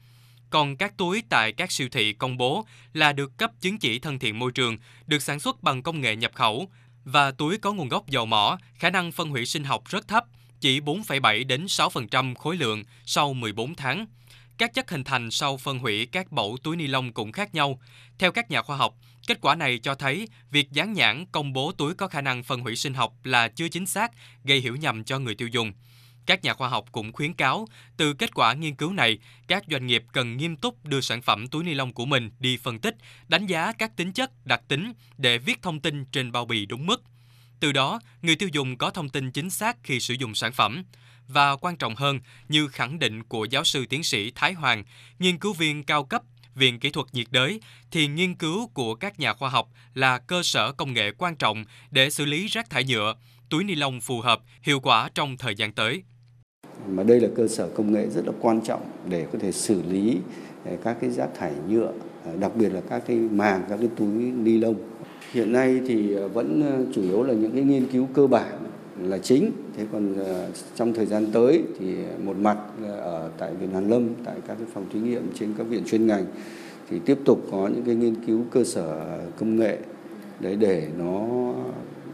Còn 0.54 0.78
các 0.78 0.98
túi 0.98 1.24
tại 1.30 1.52
các 1.52 1.72
siêu 1.72 1.88
thị 1.92 2.14
công 2.14 2.38
bố 2.38 2.66
là 2.94 3.14
được 3.14 3.38
cấp 3.38 3.52
chứng 3.62 3.78
chỉ 3.78 4.00
thân 4.00 4.20
thiện 4.20 4.40
môi 4.40 4.52
trường, 4.52 4.78
được 5.08 5.22
sản 5.22 5.40
xuất 5.40 5.64
bằng 5.64 5.84
công 5.84 6.02
nghệ 6.02 6.16
nhập 6.16 6.32
khẩu 6.36 6.68
và 7.06 7.32
túi 7.32 7.58
có 7.58 7.74
nguồn 7.74 7.90
gốc 7.90 8.10
dầu 8.10 8.26
mỏ, 8.26 8.58
khả 8.76 8.90
năng 8.90 9.12
phân 9.12 9.30
hủy 9.30 9.46
sinh 9.46 9.64
học 9.64 9.84
rất 9.86 10.08
thấp, 10.08 10.26
chỉ 10.60 10.80
4,7 10.80 11.48
đến 11.48 11.66
6% 11.66 12.36
khối 12.36 12.58
lượng 12.58 12.84
sau 13.06 13.34
14 13.34 13.76
tháng. 13.76 14.06
Các 14.58 14.74
chất 14.74 14.92
hình 14.92 15.04
thành 15.04 15.32
sau 15.32 15.58
phân 15.58 15.80
hủy 15.80 16.06
các 16.06 16.34
mẫu 16.34 16.58
túi 16.64 16.76
ni 16.76 16.88
lông 16.88 17.14
cũng 17.14 17.32
khác 17.32 17.56
nhau. 17.56 17.80
Theo 18.20 18.32
các 18.32 18.52
nhà 18.52 18.62
khoa 18.62 18.78
học, 18.78 18.96
kết 19.28 19.38
quả 19.42 19.56
này 19.56 19.80
cho 19.84 19.96
thấy 19.96 20.28
việc 20.52 20.72
dán 20.72 20.94
nhãn 20.94 21.26
công 21.32 21.54
bố 21.54 21.72
túi 21.72 21.94
có 21.94 22.08
khả 22.08 22.22
năng 22.22 22.44
phân 22.44 22.62
hủy 22.62 22.76
sinh 22.76 22.94
học 22.94 23.14
là 23.24 23.48
chưa 23.48 23.68
chính 23.70 23.86
xác, 23.86 24.12
gây 24.44 24.60
hiểu 24.60 24.76
nhầm 24.76 25.04
cho 25.04 25.20
người 25.20 25.36
tiêu 25.36 25.48
dùng. 25.48 25.74
Các 26.25 26.44
nhà 26.44 26.53
khoa 26.53 26.70
học 26.70 26.86
cũng 26.92 27.13
khuyến 27.13 27.34
cáo, 27.34 27.68
từ 27.98 28.13
kết 28.13 28.34
quả 28.34 28.53
nghiên 28.53 28.75
cứu 28.75 28.94
này, 28.94 29.18
các 29.48 29.63
doanh 29.72 29.88
nghiệp 29.88 30.03
cần 30.13 30.38
nghiêm 30.38 30.56
túc 30.56 30.86
đưa 30.86 31.01
sản 31.01 31.22
phẩm 31.22 31.48
túi 31.48 31.63
ni 31.63 31.74
lông 31.74 31.94
của 31.94 32.06
mình 32.06 32.32
đi 32.39 32.58
phân 32.58 32.80
tích, 32.80 32.96
đánh 33.27 33.46
giá 33.46 33.74
các 33.77 33.96
tính 33.96 34.12
chất, 34.12 34.46
đặc 34.46 34.62
tính 34.68 34.94
để 35.18 35.38
viết 35.38 35.62
thông 35.62 35.80
tin 35.80 36.06
trên 36.06 36.32
bao 36.32 36.46
bì 36.46 36.65
đúng 36.65 36.86
mức. 36.86 37.03
Từ 37.60 37.72
đó, 37.72 38.00
người 38.22 38.36
tiêu 38.36 38.50
dùng 38.53 38.77
có 38.77 38.89
thông 38.89 39.10
tin 39.10 39.32
chính 39.32 39.50
xác 39.50 39.77
khi 39.84 40.00
sử 40.00 40.13
dụng 40.13 40.36
sản 40.36 40.53
phẩm. 40.53 40.84
Và 41.27 41.56
quan 41.56 41.77
trọng 41.77 41.96
hơn, 41.96 42.20
như 42.48 42.68
khẳng 42.68 43.00
định 43.00 43.24
của 43.24 43.46
giáo 43.46 43.63
sư 43.63 43.86
tiến 43.86 44.03
sĩ 44.03 44.32
Thái 44.36 44.53
Hoàng, 44.53 44.84
nghiên 45.20 45.38
cứu 45.38 45.53
viên 45.53 45.84
cao 45.84 46.03
cấp 46.03 46.22
Viện 46.56 46.80
Kỹ 46.80 46.89
thuật 46.89 47.08
nhiệt 47.13 47.27
đới, 47.32 47.60
thì 47.92 48.08
nghiên 48.08 48.36
cứu 48.36 48.68
của 48.68 48.96
các 48.96 49.20
nhà 49.20 49.34
khoa 49.34 49.50
học 49.50 49.70
là 49.94 50.18
cơ 50.18 50.44
sở 50.44 50.72
công 50.72 50.94
nghệ 50.94 51.12
quan 51.18 51.36
trọng 51.36 51.65
để 51.92 52.10
xử 52.10 52.25
lý 52.25 52.48
rác 52.48 52.70
thải 52.70 52.84
nhựa, 52.84 53.15
túi 53.50 53.63
ni 53.63 53.75
lông 53.75 54.01
phù 54.01 54.22
hợp, 54.22 54.39
hiệu 54.62 54.80
quả 54.80 55.10
trong 55.15 55.38
thời 55.38 55.56
gian 55.56 55.74
tới 55.74 56.03
mà 56.90 57.04
đây 57.04 57.20
là 57.20 57.28
cơ 57.36 57.48
sở 57.48 57.68
công 57.68 57.94
nghệ 57.94 58.08
rất 58.10 58.25
là 58.25 58.34
quan 58.42 58.62
trọng 58.62 58.82
để 59.10 59.25
có 59.34 59.40
thể 59.40 59.52
xử 59.52 59.82
lý 59.90 60.18
ờ, 60.66 60.72
các 60.84 60.98
cái 61.02 61.10
rác 61.10 61.30
thải 61.36 61.52
nhựa 61.70 61.92
ờ, 62.25 62.32
đặc 62.40 62.52
biệt 62.56 62.70
là 62.70 62.82
các 62.90 63.04
cái 63.08 63.18
màng 63.18 63.62
các 63.70 63.78
cái 63.80 63.90
túi 63.96 64.08
ni 64.44 64.58
lông 64.58 64.75
hiện 65.32 65.52
nay 65.52 65.82
thì 65.88 66.13
ờ, 66.13 66.28
vẫn 66.28 66.63
chủ 66.96 67.02
yếu 67.02 67.24
là 67.24 67.34
những 67.34 67.52
cái 67.52 67.63
nghiên 67.63 67.88
cứu 67.88 68.08
cơ 68.13 68.28
bản 68.28 68.60
là 69.02 69.18
chính. 69.18 69.52
Thế 69.78 69.86
còn 69.92 70.16
trong 70.75 70.94
thời 70.94 71.06
gian 71.06 71.25
tới 71.32 71.63
thì 71.80 71.96
một 72.24 72.38
mặt 72.38 72.58
ở 73.02 73.30
tại 73.38 73.54
Viện 73.60 73.70
Hàn 73.74 73.90
Lâm, 73.90 74.10
tại 74.25 74.36
các 74.48 74.56
cái 74.58 74.68
phòng 74.74 74.86
thí 74.94 75.00
nghiệm 75.00 75.24
trên 75.40 75.54
các 75.58 75.63
viện 75.63 75.84
chuyên 75.86 76.08
ngành 76.08 76.25
thì 76.90 77.00
tiếp 77.06 77.18
tục 77.25 77.48
có 77.52 77.68
những 77.68 77.84
cái 77.86 77.96
nghiên 77.96 78.16
cứu 78.16 78.42
cơ 78.52 78.63
sở 78.63 79.18
công 79.40 79.56
nghệ 79.56 79.78
đấy 80.40 80.56
để 80.56 80.88
nó 80.98 81.28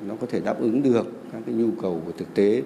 nó 0.07 0.15
có 0.21 0.27
thể 0.27 0.39
đáp 0.39 0.59
ứng 0.59 0.83
được 0.83 1.07
các 1.31 1.41
cái 1.45 1.55
nhu 1.55 1.69
cầu 1.81 2.01
của 2.05 2.11
thực 2.17 2.33
tế. 2.33 2.61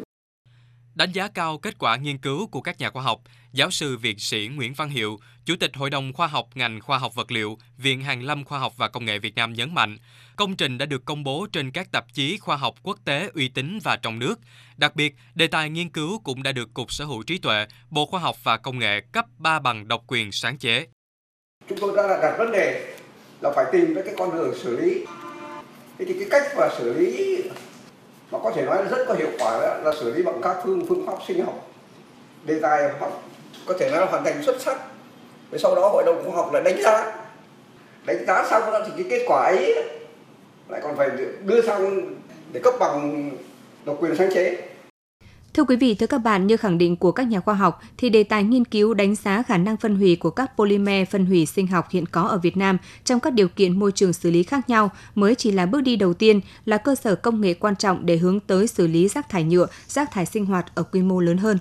Đánh 0.96 1.12
giá 1.12 1.28
cao 1.28 1.58
kết 1.58 1.76
quả 1.80 1.96
nghiên 1.96 2.18
cứu 2.18 2.48
của 2.48 2.62
các 2.62 2.80
nhà 2.80 2.90
khoa 2.90 3.04
học, 3.04 3.22
giáo 3.54 3.72
sư 3.72 3.98
viện 3.98 4.20
sĩ 4.20 4.50
Nguyễn 4.56 4.74
Văn 4.74 4.90
Hiệu, 4.90 5.18
Chủ 5.46 5.56
tịch 5.60 5.72
Hội 5.76 5.90
đồng 5.90 6.14
Khoa 6.14 6.28
học 6.28 6.50
ngành 6.56 6.82
khoa 6.82 6.98
học 6.98 7.16
vật 7.16 7.32
liệu, 7.32 7.58
Viện 7.78 8.02
Hàn 8.02 8.22
lâm 8.22 8.44
Khoa 8.44 8.60
học 8.60 8.74
và 8.78 8.88
Công 8.88 9.06
nghệ 9.06 9.20
Việt 9.20 9.36
Nam 9.36 9.54
nhấn 9.54 9.74
mạnh, 9.74 9.98
công 10.36 10.56
trình 10.56 10.78
đã 10.78 10.86
được 10.86 11.06
công 11.06 11.24
bố 11.24 11.48
trên 11.52 11.72
các 11.72 11.92
tạp 11.92 12.14
chí 12.14 12.38
khoa 12.38 12.56
học 12.56 12.76
quốc 12.84 13.00
tế 13.06 13.30
uy 13.34 13.48
tín 13.50 13.80
và 13.84 13.96
trong 14.02 14.20
nước. 14.20 14.40
Đặc 14.78 14.96
biệt, 14.96 15.16
đề 15.36 15.48
tài 15.48 15.70
nghiên 15.70 15.90
cứu 15.90 16.20
cũng 16.24 16.44
đã 16.44 16.52
được 16.52 16.74
Cục 16.74 16.92
Sở 16.92 17.06
hữu 17.06 17.24
trí 17.24 17.38
tuệ, 17.38 17.66
Bộ 17.90 18.06
Khoa 18.06 18.20
học 18.20 18.36
và 18.44 18.58
Công 18.58 18.80
nghệ 18.80 19.02
cấp 19.12 19.26
3 19.38 19.60
bằng 19.60 19.88
độc 19.88 20.04
quyền 20.08 20.32
sáng 20.32 20.58
chế. 20.58 20.88
Chúng 21.70 21.78
tôi 21.82 21.98
đã 21.98 22.20
đặt 22.22 22.36
vấn 22.38 22.52
đề 22.52 22.96
là 23.42 23.52
phải 23.56 23.66
tìm 23.72 23.96
cái 24.06 24.14
con 24.18 24.36
đường 24.36 24.56
xử 24.64 24.80
lý. 24.82 25.06
Thế 26.00 26.06
thì 26.06 26.14
cái 26.20 26.28
cách 26.32 26.52
mà 26.58 26.70
xử 26.78 26.94
lý 27.00 27.42
mà 28.34 28.40
có 28.44 28.52
thể 28.56 28.62
nói 28.62 28.84
là 28.84 28.90
rất 28.90 29.06
có 29.08 29.14
hiệu 29.14 29.30
quả 29.40 29.60
đó, 29.62 29.76
là 29.84 29.92
xử 30.00 30.14
lý 30.14 30.24
bằng 30.24 30.42
các 30.42 30.58
phương 30.64 30.86
phương 30.90 31.06
pháp 31.08 31.14
sinh 31.28 31.46
học, 31.46 31.68
đề 32.46 32.60
tài 32.60 32.90
học 33.00 33.24
có 33.66 33.74
thể 33.80 33.90
nói 33.90 34.00
là 34.00 34.06
hoàn 34.06 34.24
thành 34.24 34.44
xuất 34.44 34.62
sắc. 34.62 34.78
Và 35.52 35.58
sau 35.58 35.76
đó 35.76 35.90
hội 35.94 36.04
đồng 36.06 36.24
khoa 36.26 36.36
học 36.36 36.54
lại 36.54 36.64
đánh 36.64 36.82
giá. 36.82 37.16
Đánh 38.06 38.26
giá 38.28 38.46
xong 38.50 38.72
đó 38.72 38.80
thì 38.86 38.92
cái 38.98 39.06
kết 39.10 39.26
quả 39.28 39.44
ấy 39.44 39.84
lại 40.70 40.82
còn 40.84 40.96
phải 40.96 41.10
đưa 41.46 41.62
sang 41.62 42.16
để 42.54 42.60
cấp 42.64 42.74
bằng 42.80 43.32
độc 43.86 43.98
quyền 44.00 44.16
sáng 44.16 44.34
chế. 44.34 44.58
Thưa 45.54 45.64
quý 45.64 45.76
vị, 45.76 45.96
thưa 45.96 46.08
các 46.08 46.18
bạn, 46.18 46.48
như 46.48 46.58
khẳng 46.58 46.78
định 46.78 46.96
của 46.96 47.12
các 47.12 47.28
nhà 47.28 47.40
khoa 47.40 47.54
học, 47.54 47.82
thì 47.98 48.10
đề 48.10 48.24
tài 48.24 48.44
nghiên 48.44 48.66
cứu 48.66 48.94
đánh 48.94 49.16
giá 49.16 49.44
khả 49.44 49.58
năng 49.58 49.78
phân 49.78 49.96
hủy 49.96 50.16
của 50.16 50.30
các 50.30 50.52
polymer 50.58 51.08
phân 51.10 51.26
hủy 51.26 51.46
sinh 51.46 51.68
học 51.68 51.88
hiện 51.90 52.06
có 52.06 52.22
ở 52.22 52.38
Việt 52.38 52.58
Nam 52.58 52.78
trong 53.04 53.20
các 53.20 53.34
điều 53.34 53.48
kiện 53.48 53.80
môi 53.80 53.92
trường 53.92 54.14
xử 54.14 54.32
lý 54.32 54.44
khác 54.44 54.70
nhau 54.70 54.92
mới 55.16 55.36
chỉ 55.36 55.52
là 55.52 55.66
bước 55.66 55.82
đi 55.82 55.96
đầu 55.96 56.14
tiên, 56.14 56.42
là 56.66 56.78
cơ 56.78 56.96
sở 56.96 57.16
công 57.16 57.42
nghệ 57.42 57.54
quan 57.54 57.76
trọng 57.76 58.06
để 58.06 58.18
hướng 58.18 58.40
tới 58.40 58.68
xử 58.68 58.88
lý 58.88 59.08
rác 59.08 59.30
thải 59.30 59.44
nhựa, 59.44 59.68
rác 59.88 60.12
thải 60.12 60.26
sinh 60.26 60.46
hoạt 60.46 60.76
ở 60.76 60.84
quy 60.84 61.02
mô 61.02 61.20
lớn 61.20 61.38
hơn. 61.38 61.58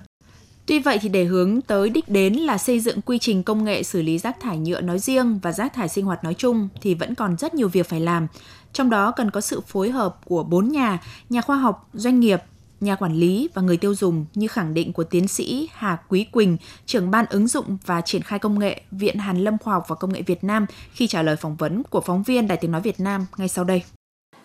Tuy 0.65 0.79
vậy 0.79 0.99
thì 1.01 1.09
để 1.09 1.23
hướng 1.23 1.61
tới 1.61 1.89
đích 1.89 2.09
đến 2.09 2.33
là 2.33 2.57
xây 2.57 2.79
dựng 2.79 3.01
quy 3.01 3.19
trình 3.19 3.43
công 3.43 3.63
nghệ 3.63 3.83
xử 3.83 4.01
lý 4.01 4.17
rác 4.17 4.39
thải 4.39 4.57
nhựa 4.57 4.81
nói 4.81 4.99
riêng 4.99 5.39
và 5.43 5.51
rác 5.51 5.73
thải 5.73 5.89
sinh 5.89 6.05
hoạt 6.05 6.23
nói 6.23 6.33
chung 6.33 6.69
thì 6.81 6.93
vẫn 6.93 7.15
còn 7.15 7.37
rất 7.37 7.53
nhiều 7.55 7.67
việc 7.67 7.89
phải 7.89 7.99
làm. 7.99 8.27
Trong 8.73 8.89
đó 8.89 9.11
cần 9.11 9.31
có 9.31 9.41
sự 9.41 9.61
phối 9.67 9.91
hợp 9.91 10.17
của 10.25 10.43
bốn 10.43 10.69
nhà, 10.69 10.99
nhà 11.29 11.41
khoa 11.41 11.57
học, 11.57 11.89
doanh 11.93 12.19
nghiệp, 12.19 12.41
nhà 12.83 12.95
quản 12.95 13.13
lý 13.13 13.49
và 13.53 13.61
người 13.61 13.77
tiêu 13.77 13.95
dùng 13.95 14.25
như 14.33 14.47
khẳng 14.47 14.73
định 14.73 14.93
của 14.93 15.03
tiến 15.03 15.27
sĩ 15.27 15.69
Hà 15.73 15.97
Quý 16.07 16.23
Quỳnh, 16.23 16.57
trưởng 16.85 17.11
ban 17.11 17.25
ứng 17.29 17.47
dụng 17.47 17.77
và 17.85 18.01
triển 18.01 18.21
khai 18.21 18.39
công 18.39 18.59
nghệ 18.59 18.81
Viện 18.91 19.17
Hàn 19.17 19.37
Lâm 19.37 19.57
Khoa 19.57 19.73
học 19.73 19.85
và 19.87 19.95
Công 19.95 20.13
nghệ 20.13 20.21
Việt 20.21 20.43
Nam 20.43 20.65
khi 20.91 21.07
trả 21.07 21.21
lời 21.21 21.35
phỏng 21.35 21.55
vấn 21.55 21.83
của 21.83 22.01
phóng 22.01 22.23
viên 22.23 22.47
Đài 22.47 22.57
Tiếng 22.57 22.71
Nói 22.71 22.81
Việt 22.81 22.99
Nam 22.99 23.25
ngay 23.37 23.47
sau 23.47 23.65
đây. 23.65 23.83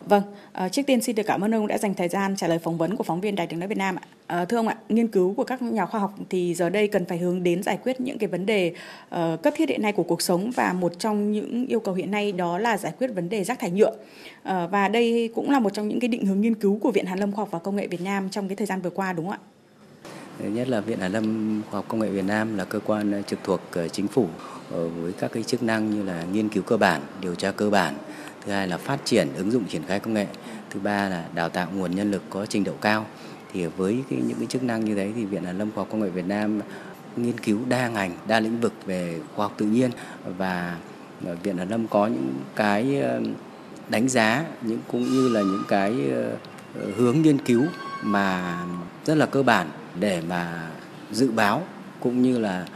Vâng, 0.09 0.23
à, 0.53 0.69
trước 0.69 0.83
tiên 0.87 1.03
xin 1.03 1.17
được 1.17 1.23
cảm 1.27 1.41
ơn 1.41 1.55
ông 1.55 1.67
đã 1.67 1.79
dành 1.79 1.95
thời 1.95 2.09
gian 2.09 2.37
trả 2.37 2.49
lời 2.49 2.59
phỏng 2.59 2.79
vấn 2.79 2.97
của 2.97 3.05
phóng 3.05 3.21
viên 3.21 3.35
Đài 3.35 3.47
tiếng 3.47 3.61
nói 3.61 3.69
Việt 3.69 3.79
Nam 3.79 3.97
ạ. 3.97 4.03
À, 4.27 4.45
thưa 4.45 4.57
ông 4.57 4.69
ạ, 4.69 4.77
nghiên 4.89 5.09
cứu 5.09 5.35
của 5.35 5.45
các 5.45 5.63
nhà 5.63 5.87
khoa 5.87 6.01
học 6.01 6.15
thì 6.31 6.55
giờ 6.55 6.69
đây 6.69 6.89
cần 6.89 7.05
phải 7.05 7.19
hướng 7.19 7.43
đến 7.43 7.63
giải 7.63 7.79
quyết 7.85 8.01
những 8.01 8.19
cái 8.19 8.29
vấn 8.29 8.47
đề 8.47 8.73
uh, 9.15 9.43
cấp 9.43 9.55
thiết 9.57 9.69
hiện 9.69 9.83
nay 9.83 9.93
của 9.93 10.03
cuộc 10.03 10.23
sống 10.23 10.51
và 10.51 10.73
một 10.73 10.99
trong 10.99 11.33
những 11.33 11.67
yêu 11.67 11.81
cầu 11.81 11.95
hiện 11.95 12.11
nay 12.11 12.33
đó 12.33 12.59
là 12.59 12.77
giải 12.77 12.93
quyết 12.99 13.09
vấn 13.15 13.29
đề 13.29 13.45
rác 13.45 13.59
thải 13.59 13.71
nhựa. 13.71 13.91
Uh, 13.91 14.71
và 14.71 14.89
đây 14.89 15.31
cũng 15.35 15.51
là 15.51 15.59
một 15.59 15.71
trong 15.71 15.89
những 15.89 16.01
cái 16.01 16.09
định 16.09 16.27
hướng 16.27 16.41
nghiên 16.41 16.55
cứu 16.55 16.79
của 16.79 16.91
Viện 16.91 17.07
Hàn 17.07 17.19
Lâm 17.19 17.33
Khoa 17.33 17.43
học 17.43 17.49
và 17.51 17.59
Công 17.59 17.77
nghệ 17.77 17.87
Việt 17.87 18.01
Nam 18.01 18.31
trong 18.31 18.49
cái 18.49 18.57
thời 18.57 18.67
gian 18.67 18.81
vừa 18.81 18.91
qua 18.91 19.13
đúng 19.13 19.27
không 19.29 19.35
ạ? 19.35 20.49
Nhất 20.49 20.69
là 20.69 20.81
Viện 20.81 20.99
Hàn 20.99 21.13
Lâm 21.13 21.63
Khoa 21.71 21.79
học 21.79 21.85
Công 21.89 22.01
nghệ 22.01 22.09
Việt 22.09 22.25
Nam 22.25 22.59
là 22.59 22.65
cơ 22.65 22.81
quan 22.81 23.23
trực 23.27 23.39
thuộc 23.45 23.61
chính 23.93 24.09
phủ 24.09 24.27
với 24.71 25.13
các 25.13 25.33
cái 25.33 25.43
chức 25.43 25.63
năng 25.63 25.91
như 25.91 26.03
là 26.03 26.25
nghiên 26.33 26.49
cứu 26.49 26.63
cơ 26.63 26.77
bản, 26.77 27.01
điều 27.21 27.35
tra 27.35 27.51
cơ 27.51 27.71
bản, 27.71 27.95
thứ 28.45 28.53
hai 28.53 28.69
là 28.69 28.79
phát 28.79 28.99
triển 29.05 29.29
ứng 29.37 29.51
dụng 29.51 29.65
triển 29.65 29.83
khai 29.89 30.01
công 30.01 30.15
nghệ. 30.15 30.27
Thứ 30.71 30.81
ba 30.81 31.09
là 31.09 31.25
đào 31.35 31.49
tạo 31.49 31.69
nguồn 31.75 31.95
nhân 31.95 32.11
lực 32.11 32.23
có 32.31 32.47
trình 32.47 32.65
độ 32.65 32.73
cao. 32.81 33.07
Thì 33.53 33.67
với 33.67 34.05
cái, 34.11 34.21
những 34.27 34.39
cái 34.39 34.47
chức 34.47 34.63
năng 34.63 34.85
như 34.85 34.95
thế 34.95 35.13
thì 35.17 35.25
viện 35.25 35.45
hàn 35.45 35.59
lâm 35.59 35.71
khoa 35.71 35.81
học 35.81 35.89
công 35.91 36.01
nghệ 36.01 36.09
việt 36.09 36.27
nam 36.27 36.61
nghiên 37.17 37.39
cứu 37.39 37.59
đa 37.69 37.89
ngành 37.89 38.17
đa 38.29 38.41
lĩnh 38.41 38.61
vực 38.61 38.73
về 38.87 39.21
khoa 39.35 39.45
học 39.45 39.55
tự 39.57 39.67
nhiên 39.67 39.91
và 40.39 40.77
ờ, 41.27 41.37
viện 41.43 41.57
hàn 41.57 41.69
lâm 41.69 41.89
có 41.89 42.07
những 42.07 42.35
cái 42.57 43.01
ờ, 43.01 43.21
đánh 43.89 44.09
giá 44.09 44.45
những 44.63 44.79
cũng 44.89 45.03
như 45.03 45.29
là 45.29 45.41
những 45.41 45.63
cái 45.69 45.95
ờ, 46.11 46.37
hướng 46.97 47.23
nghiên 47.23 47.39
cứu 47.39 47.65
mà 48.03 48.59
rất 49.05 49.15
là 49.15 49.27
cơ 49.27 49.43
bản 49.43 49.71
để 50.01 50.23
mà 50.29 50.71
dự 51.13 51.31
báo 51.31 51.63
cũng 52.01 52.23
như 52.23 52.39
là 52.39 52.67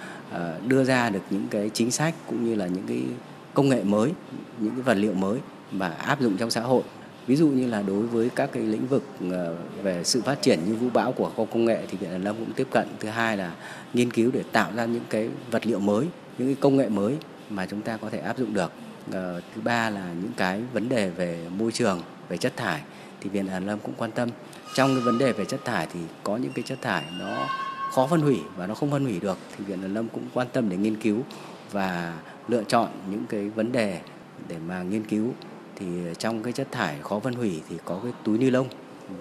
đưa 0.66 0.84
ra 0.84 1.10
được 1.10 1.22
những 1.30 1.46
cái 1.50 1.70
chính 1.74 1.90
sách 1.90 2.14
cũng 2.26 2.44
như 2.44 2.54
là 2.54 2.66
những 2.66 2.84
cái 2.88 3.02
công 3.54 3.68
nghệ 3.68 3.84
mới, 3.84 4.12
những 4.58 4.74
cái 4.74 4.82
vật 4.82 4.94
liệu 4.94 5.14
mới 5.14 5.38
và 5.72 5.88
áp 5.88 6.20
dụng 6.20 6.36
trong 6.36 6.50
xã 6.50 6.60
hội. 6.60 6.82
Ví 7.26 7.36
dụ 7.36 7.48
như 7.48 7.66
là 7.66 7.82
đối 7.82 8.02
với 8.02 8.30
các 8.36 8.50
cái 8.52 8.62
lĩnh 8.62 8.86
vực 8.86 9.02
ờ, 9.30 9.56
về 9.82 10.04
sự 10.04 10.22
phát 10.22 10.42
triển 10.42 10.58
như 10.66 10.74
vũ 10.74 10.86
bão 10.92 11.12
của 11.12 11.30
khoa 11.36 11.46
công 11.46 11.64
nghệ 11.64 11.78
thì 11.88 11.98
viện 11.98 12.10
hàn 12.10 12.24
lâm 12.24 12.36
cũng 12.36 12.52
tiếp 12.52 12.66
cận. 12.70 12.88
Thứ 13.00 13.08
hai 13.08 13.36
là 13.36 13.54
nghiên 13.94 14.10
cứu 14.10 14.30
để 14.34 14.42
tạo 14.52 14.70
ra 14.76 14.84
những 14.84 15.04
cái 15.10 15.28
vật 15.50 15.66
liệu 15.66 15.80
mới, 15.80 16.06
những 16.38 16.48
cái 16.48 16.56
công 16.60 16.76
nghệ 16.76 16.88
mới 16.88 17.16
mà 17.50 17.66
chúng 17.66 17.82
ta 17.82 17.96
có 17.96 18.10
thể 18.10 18.18
áp 18.18 18.38
dụng 18.38 18.54
được. 18.54 18.72
Ờ, 19.12 19.40
thứ 19.54 19.60
ba 19.64 19.90
là 19.90 20.12
những 20.22 20.32
cái 20.36 20.60
vấn 20.72 20.88
đề 20.88 21.10
về 21.10 21.46
môi 21.58 21.72
trường, 21.72 22.00
về 22.28 22.36
chất 22.36 22.56
thải 22.56 22.82
thì 23.20 23.30
viện 23.30 23.46
hàn 23.46 23.66
lâm 23.66 23.78
cũng 23.78 23.94
quan 23.96 24.10
tâm. 24.10 24.28
Trong 24.74 24.94
cái 24.94 25.04
vấn 25.04 25.18
đề 25.18 25.32
về 25.32 25.44
chất 25.44 25.64
thải 25.64 25.86
thì 25.92 26.00
có 26.22 26.36
những 26.36 26.52
cái 26.52 26.62
chất 26.62 26.78
thải 26.82 27.04
nó 27.18 27.46
khó 27.92 28.06
phân 28.06 28.20
hủy 28.20 28.38
và 28.56 28.66
nó 28.66 28.74
không 28.74 28.90
phân 28.90 29.04
hủy 29.04 29.20
được 29.20 29.38
thì 29.56 29.64
viện 29.64 29.82
hàn 29.82 29.94
lâm 29.94 30.08
cũng 30.08 30.22
quan 30.34 30.46
tâm 30.52 30.68
để 30.68 30.76
nghiên 30.76 30.96
cứu 30.96 31.18
và 31.72 32.12
lựa 32.48 32.64
chọn 32.64 32.88
những 33.10 33.24
cái 33.28 33.48
vấn 33.48 33.72
đề 33.72 33.98
để 34.48 34.56
mà 34.68 34.82
nghiên 34.82 35.04
cứu. 35.04 35.26
Thì 35.76 35.86
trong 36.18 36.42
cái 36.42 36.52
chất 36.52 36.72
thải 36.72 36.96
khó 37.02 37.18
phân 37.18 37.34
hủy 37.34 37.62
thì 37.68 37.76
có 37.84 38.00
cái 38.02 38.12
túi 38.24 38.38
ni 38.38 38.50
lông 38.50 38.66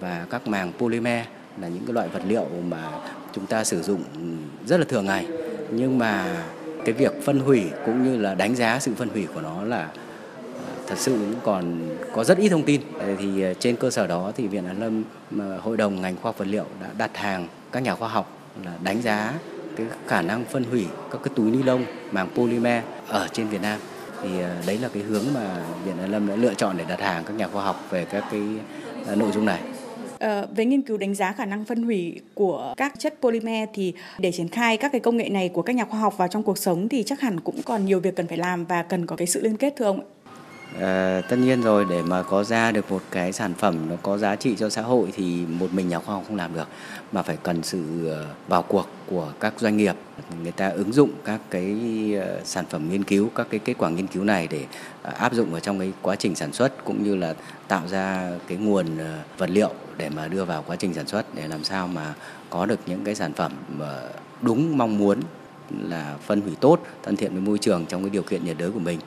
và 0.00 0.26
các 0.30 0.48
màng 0.48 0.72
polymer 0.78 1.26
là 1.60 1.68
những 1.68 1.82
cái 1.86 1.94
loại 1.94 2.08
vật 2.08 2.22
liệu 2.26 2.46
mà 2.68 2.90
chúng 3.32 3.46
ta 3.46 3.64
sử 3.64 3.82
dụng 3.82 4.02
rất 4.66 4.76
là 4.76 4.86
thường 4.88 5.06
ngày. 5.06 5.26
Nhưng 5.70 5.98
mà 5.98 6.44
cái 6.84 6.92
việc 6.92 7.12
phân 7.24 7.40
hủy 7.40 7.64
cũng 7.86 8.04
như 8.04 8.16
là 8.16 8.34
đánh 8.34 8.56
giá 8.56 8.78
sự 8.78 8.94
phân 8.94 9.08
hủy 9.08 9.26
của 9.34 9.40
nó 9.40 9.64
là 9.64 9.78
à, 9.78 9.90
thật 10.86 10.98
sự 10.98 11.12
cũng 11.12 11.40
còn 11.44 11.88
có 12.12 12.24
rất 12.24 12.38
ít 12.38 12.48
thông 12.48 12.62
tin. 12.62 12.80
Thì 13.18 13.42
à, 13.42 13.52
trên 13.58 13.76
cơ 13.76 13.90
sở 13.90 14.06
đó 14.06 14.32
thì 14.36 14.46
viện 14.46 14.64
hàn 14.64 14.80
lâm 14.80 15.04
hội 15.60 15.76
đồng 15.76 16.00
ngành 16.00 16.16
khoa 16.16 16.28
học 16.28 16.38
vật 16.38 16.48
liệu 16.48 16.64
đã 16.80 16.88
đặt 16.98 17.16
hàng 17.16 17.48
các 17.72 17.82
nhà 17.82 17.94
khoa 17.94 18.08
học 18.08 18.38
là 18.64 18.72
đánh 18.82 19.02
giá 19.02 19.34
cái 19.76 19.86
khả 20.06 20.22
năng 20.22 20.44
phân 20.44 20.64
hủy 20.64 20.86
các 21.10 21.20
cái 21.24 21.32
túi 21.36 21.50
ni 21.50 21.62
lông, 21.62 21.84
màng 22.10 22.28
polymer 22.34 22.84
ở 23.12 23.28
trên 23.32 23.48
Việt 23.48 23.62
Nam 23.62 23.80
thì 24.22 24.40
ờ, 24.40 24.56
đấy 24.66 24.78
là 24.78 24.88
cái 24.94 25.02
hướng 25.02 25.24
mà 25.34 25.64
Viện 25.84 25.96
Hàn 25.96 26.10
Lâm 26.10 26.28
đã 26.28 26.36
lựa 26.36 26.54
chọn 26.54 26.76
để 26.76 26.84
đặt 26.88 27.00
hàng 27.00 27.24
các 27.24 27.36
nhà 27.36 27.48
khoa 27.48 27.64
học 27.64 27.86
về 27.90 28.04
các 28.04 28.24
cái 28.30 28.40
ờ, 29.06 29.16
nội 29.16 29.32
dung 29.32 29.44
này. 29.44 29.60
À, 30.18 30.44
về 30.56 30.64
nghiên 30.64 30.82
cứu 30.82 30.96
đánh 30.96 31.14
giá 31.14 31.32
khả 31.32 31.44
năng 31.44 31.64
phân 31.64 31.82
hủy 31.82 32.20
của 32.34 32.74
các 32.76 32.92
chất 32.98 33.14
polymer 33.22 33.68
thì 33.74 33.92
để 34.18 34.32
triển 34.32 34.48
khai 34.48 34.76
các 34.76 34.92
cái 34.92 35.00
công 35.00 35.16
nghệ 35.16 35.28
này 35.28 35.48
của 35.48 35.62
các 35.62 35.76
nhà 35.76 35.84
khoa 35.84 36.00
học 36.00 36.18
vào 36.18 36.28
trong 36.28 36.42
cuộc 36.42 36.58
sống 36.58 36.88
thì 36.88 37.02
chắc 37.02 37.20
hẳn 37.20 37.40
cũng 37.40 37.62
còn 37.62 37.84
nhiều 37.84 38.00
việc 38.00 38.16
cần 38.16 38.26
phải 38.26 38.38
làm 38.38 38.64
và 38.64 38.82
cần 38.82 39.06
có 39.06 39.16
cái 39.16 39.26
sự 39.26 39.40
liên 39.40 39.56
kết 39.56 39.74
thưa 39.76 39.84
ông 39.84 40.00
ạ. 40.00 40.21
À, 40.80 41.20
tất 41.28 41.36
nhiên 41.36 41.62
rồi 41.62 41.86
để 41.90 42.02
mà 42.02 42.22
có 42.22 42.44
ra 42.44 42.72
được 42.72 42.90
một 42.90 43.02
cái 43.10 43.32
sản 43.32 43.54
phẩm 43.54 43.88
nó 43.88 43.96
có 44.02 44.18
giá 44.18 44.36
trị 44.36 44.54
cho 44.58 44.68
xã 44.68 44.82
hội 44.82 45.12
thì 45.12 45.46
một 45.46 45.72
mình 45.72 45.88
nhà 45.88 45.98
khoa 45.98 46.14
học 46.14 46.24
không 46.26 46.36
làm 46.36 46.54
được 46.54 46.68
mà 47.12 47.22
phải 47.22 47.36
cần 47.42 47.62
sự 47.62 48.08
ờ, 48.08 48.26
vào 48.48 48.62
cuộc 48.62 48.88
của 49.06 49.32
các 49.40 49.54
doanh 49.58 49.76
nghiệp. 49.76 49.94
Người 50.42 50.52
ta 50.52 50.68
ứng 50.68 50.92
dụng 50.92 51.10
các 51.24 51.40
cái 51.50 51.76
ờ, 52.20 52.40
sản 52.44 52.64
phẩm 52.70 52.90
nghiên 52.90 53.04
cứu 53.04 53.30
các 53.34 53.46
cái 53.50 53.60
kết 53.64 53.74
quả 53.78 53.90
nghiên 53.90 54.06
cứu 54.06 54.24
này 54.24 54.48
để 54.50 54.64
áp 55.02 55.34
dụng 55.34 55.50
vào 55.50 55.60
trong 55.60 55.78
cái 55.78 55.92
quá 56.02 56.16
trình 56.16 56.34
sản 56.34 56.52
xuất 56.52 56.84
cũng 56.84 57.02
như 57.02 57.16
là 57.16 57.34
tạo 57.68 57.88
ra 57.88 58.30
cái 58.46 58.58
nguồn 58.58 58.86
vật 59.38 59.50
liệu 59.50 59.70
để 59.96 60.08
mà 60.08 60.28
đưa 60.28 60.44
vào 60.44 60.64
quá 60.66 60.76
trình 60.76 60.94
sản 60.94 61.06
xuất 61.06 61.34
để 61.34 61.48
làm 61.48 61.64
sao 61.64 61.88
mà 61.88 62.14
có 62.50 62.66
được 62.66 62.78
những 62.86 63.04
cái 63.04 63.14
sản 63.14 63.32
phẩm 63.32 63.52
đúng 64.42 64.78
mong 64.78 64.98
muốn 64.98 65.20
là 65.80 66.16
phân 66.26 66.40
hủy 66.40 66.56
tốt 66.60 66.80
thân 67.02 67.16
thiện 67.16 67.32
với 67.32 67.40
môi 67.40 67.58
trường 67.58 67.86
trong 67.86 68.02
cái 68.02 68.10
điều 68.10 68.22
kiện 68.22 68.44
nhiệt 68.44 68.56
đới 68.58 68.70
của 68.70 68.78
mình. 68.78 68.98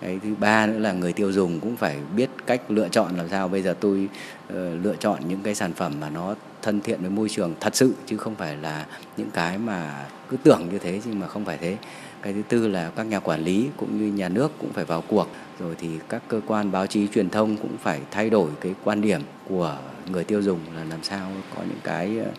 Đấy, 0.00 0.18
thứ 0.22 0.34
ba 0.40 0.66
nữa 0.66 0.78
là 0.78 0.92
người 0.92 1.12
tiêu 1.12 1.32
dùng 1.32 1.60
cũng 1.60 1.76
phải 1.76 1.96
biết 2.16 2.30
cách 2.46 2.70
lựa 2.70 2.88
chọn 2.88 3.16
làm 3.16 3.28
sao. 3.28 3.48
Bây 3.48 3.62
giờ 3.62 3.74
tôi 3.80 4.08
uh, 4.46 4.54
lựa 4.82 4.94
chọn 5.00 5.28
những 5.28 5.42
cái 5.42 5.54
sản 5.54 5.72
phẩm 5.72 5.92
mà 6.00 6.10
nó 6.10 6.34
thân 6.62 6.80
thiện 6.80 7.00
với 7.00 7.10
môi 7.10 7.28
trường 7.28 7.54
thật 7.60 7.76
sự 7.76 7.94
chứ 8.06 8.16
không 8.16 8.34
phải 8.34 8.56
là 8.56 8.86
những 9.16 9.30
cái 9.30 9.58
mà 9.58 10.06
cứ 10.28 10.36
tưởng 10.36 10.68
như 10.72 10.78
thế 10.78 11.00
nhưng 11.04 11.20
mà 11.20 11.26
không 11.26 11.44
phải 11.44 11.58
thế. 11.58 11.76
Cái 12.22 12.32
thứ 12.32 12.42
tư 12.48 12.68
là 12.68 12.90
các 12.96 13.02
nhà 13.02 13.20
quản 13.20 13.40
lý 13.40 13.68
cũng 13.76 13.98
như 13.98 14.12
nhà 14.12 14.28
nước 14.28 14.52
cũng 14.58 14.72
phải 14.72 14.84
vào 14.84 15.00
cuộc. 15.08 15.28
Rồi 15.60 15.74
thì 15.78 15.88
các 16.08 16.22
cơ 16.28 16.40
quan 16.46 16.72
báo 16.72 16.86
chí 16.86 17.08
truyền 17.08 17.30
thông 17.30 17.56
cũng 17.56 17.76
phải 17.82 18.00
thay 18.10 18.30
đổi 18.30 18.50
cái 18.60 18.74
quan 18.84 19.00
điểm 19.00 19.20
của 19.48 19.78
người 20.10 20.24
tiêu 20.24 20.42
dùng 20.42 20.60
là 20.76 20.84
làm 20.84 21.02
sao 21.02 21.30
có 21.56 21.62
những 21.68 21.80
cái 21.84 22.18
ờ, 22.18 22.30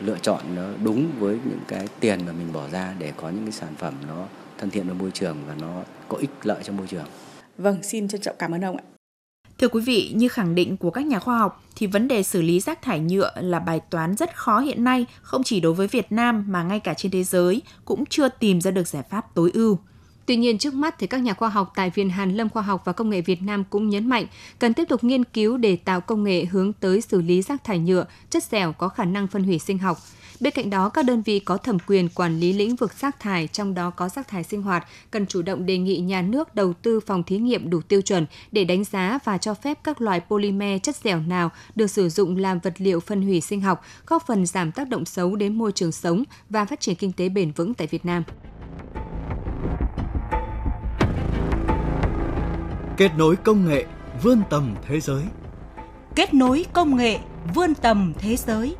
lựa 0.00 0.16
chọn 0.22 0.40
nó 0.56 0.62
đúng 0.84 1.10
với 1.18 1.38
những 1.44 1.60
cái 1.68 1.88
tiền 2.00 2.20
mà 2.26 2.32
mình 2.32 2.52
bỏ 2.52 2.68
ra 2.72 2.94
để 2.98 3.12
có 3.16 3.30
những 3.30 3.44
cái 3.44 3.52
sản 3.52 3.72
phẩm 3.78 3.94
nó 4.08 4.24
thân 4.58 4.70
thiện 4.70 4.86
với 4.86 4.94
môi 4.94 5.10
trường 5.10 5.36
và 5.46 5.54
nó 5.60 5.82
có 6.08 6.16
ích 6.16 6.30
lợi 6.42 6.62
cho 6.64 6.72
môi 6.72 6.86
trường. 6.86 7.04
Vâng, 7.58 7.82
xin 7.82 8.08
trân 8.08 8.20
trọng 8.20 8.36
cảm 8.38 8.54
ơn 8.54 8.64
ông 8.64 8.76
ạ. 8.76 8.82
Thưa 9.58 9.68
quý 9.68 9.80
vị, 9.80 10.12
như 10.14 10.28
khẳng 10.28 10.54
định 10.54 10.76
của 10.76 10.90
các 10.90 11.06
nhà 11.06 11.18
khoa 11.18 11.38
học 11.38 11.64
thì 11.76 11.86
vấn 11.86 12.08
đề 12.08 12.22
xử 12.22 12.42
lý 12.42 12.60
rác 12.60 12.82
thải 12.82 13.00
nhựa 13.00 13.32
là 13.40 13.58
bài 13.58 13.80
toán 13.90 14.16
rất 14.16 14.36
khó 14.36 14.60
hiện 14.60 14.84
nay, 14.84 15.06
không 15.22 15.42
chỉ 15.42 15.60
đối 15.60 15.74
với 15.74 15.86
Việt 15.86 16.12
Nam 16.12 16.44
mà 16.48 16.62
ngay 16.62 16.80
cả 16.80 16.94
trên 16.94 17.12
thế 17.12 17.24
giới 17.24 17.62
cũng 17.84 18.06
chưa 18.06 18.28
tìm 18.28 18.60
ra 18.60 18.70
được 18.70 18.88
giải 18.88 19.02
pháp 19.10 19.34
tối 19.34 19.50
ưu. 19.54 19.78
Tuy 20.26 20.36
nhiên 20.36 20.58
trước 20.58 20.74
mắt 20.74 20.94
thì 20.98 21.06
các 21.06 21.18
nhà 21.18 21.34
khoa 21.34 21.48
học 21.48 21.72
tại 21.74 21.90
Viện 21.90 22.10
Hàn 22.10 22.34
Lâm 22.34 22.48
Khoa 22.48 22.62
học 22.62 22.82
và 22.84 22.92
Công 22.92 23.10
nghệ 23.10 23.20
Việt 23.20 23.42
Nam 23.42 23.64
cũng 23.70 23.88
nhấn 23.88 24.08
mạnh 24.08 24.26
cần 24.58 24.74
tiếp 24.74 24.84
tục 24.88 25.04
nghiên 25.04 25.24
cứu 25.24 25.56
để 25.56 25.76
tạo 25.76 26.00
công 26.00 26.24
nghệ 26.24 26.44
hướng 26.44 26.72
tới 26.72 27.00
xử 27.00 27.20
lý 27.20 27.42
rác 27.42 27.64
thải 27.64 27.78
nhựa, 27.78 28.06
chất 28.30 28.42
dẻo 28.44 28.72
có 28.72 28.88
khả 28.88 29.04
năng 29.04 29.26
phân 29.26 29.44
hủy 29.44 29.58
sinh 29.58 29.78
học. 29.78 29.98
Bên 30.40 30.52
cạnh 30.52 30.70
đó, 30.70 30.88
các 30.88 31.04
đơn 31.04 31.22
vị 31.22 31.38
có 31.38 31.56
thẩm 31.56 31.78
quyền 31.86 32.08
quản 32.08 32.40
lý 32.40 32.52
lĩnh 32.52 32.76
vực 32.76 32.92
rác 32.92 33.20
thải, 33.20 33.46
trong 33.46 33.74
đó 33.74 33.90
có 33.90 34.08
rác 34.08 34.28
thải 34.28 34.44
sinh 34.44 34.62
hoạt, 34.62 34.86
cần 35.10 35.26
chủ 35.26 35.42
động 35.42 35.66
đề 35.66 35.78
nghị 35.78 35.96
nhà 35.96 36.22
nước 36.22 36.54
đầu 36.54 36.72
tư 36.72 37.00
phòng 37.00 37.22
thí 37.22 37.38
nghiệm 37.38 37.70
đủ 37.70 37.80
tiêu 37.80 38.02
chuẩn 38.02 38.26
để 38.52 38.64
đánh 38.64 38.84
giá 38.84 39.18
và 39.24 39.38
cho 39.38 39.54
phép 39.54 39.78
các 39.84 40.00
loại 40.00 40.20
polymer 40.20 40.82
chất 40.82 40.96
dẻo 40.96 41.20
nào 41.20 41.50
được 41.74 41.86
sử 41.86 42.08
dụng 42.08 42.36
làm 42.36 42.58
vật 42.58 42.74
liệu 42.78 43.00
phân 43.00 43.22
hủy 43.22 43.40
sinh 43.40 43.60
học, 43.60 43.84
góp 44.06 44.26
phần 44.26 44.46
giảm 44.46 44.72
tác 44.72 44.88
động 44.88 45.04
xấu 45.04 45.36
đến 45.36 45.58
môi 45.58 45.72
trường 45.72 45.92
sống 45.92 46.24
và 46.50 46.64
phát 46.64 46.80
triển 46.80 46.96
kinh 46.96 47.12
tế 47.12 47.28
bền 47.28 47.52
vững 47.52 47.74
tại 47.74 47.86
Việt 47.86 48.04
Nam. 48.04 48.22
Kết 52.96 53.10
nối 53.18 53.36
công 53.36 53.68
nghệ 53.68 53.84
vươn 54.22 54.42
tầm 54.50 54.74
thế 54.88 55.00
giới. 55.00 55.22
Kết 56.14 56.34
nối 56.34 56.64
công 56.72 56.96
nghệ 56.96 57.18
vươn 57.54 57.74
tầm 57.74 58.12
thế 58.18 58.36
giới. 58.36 58.76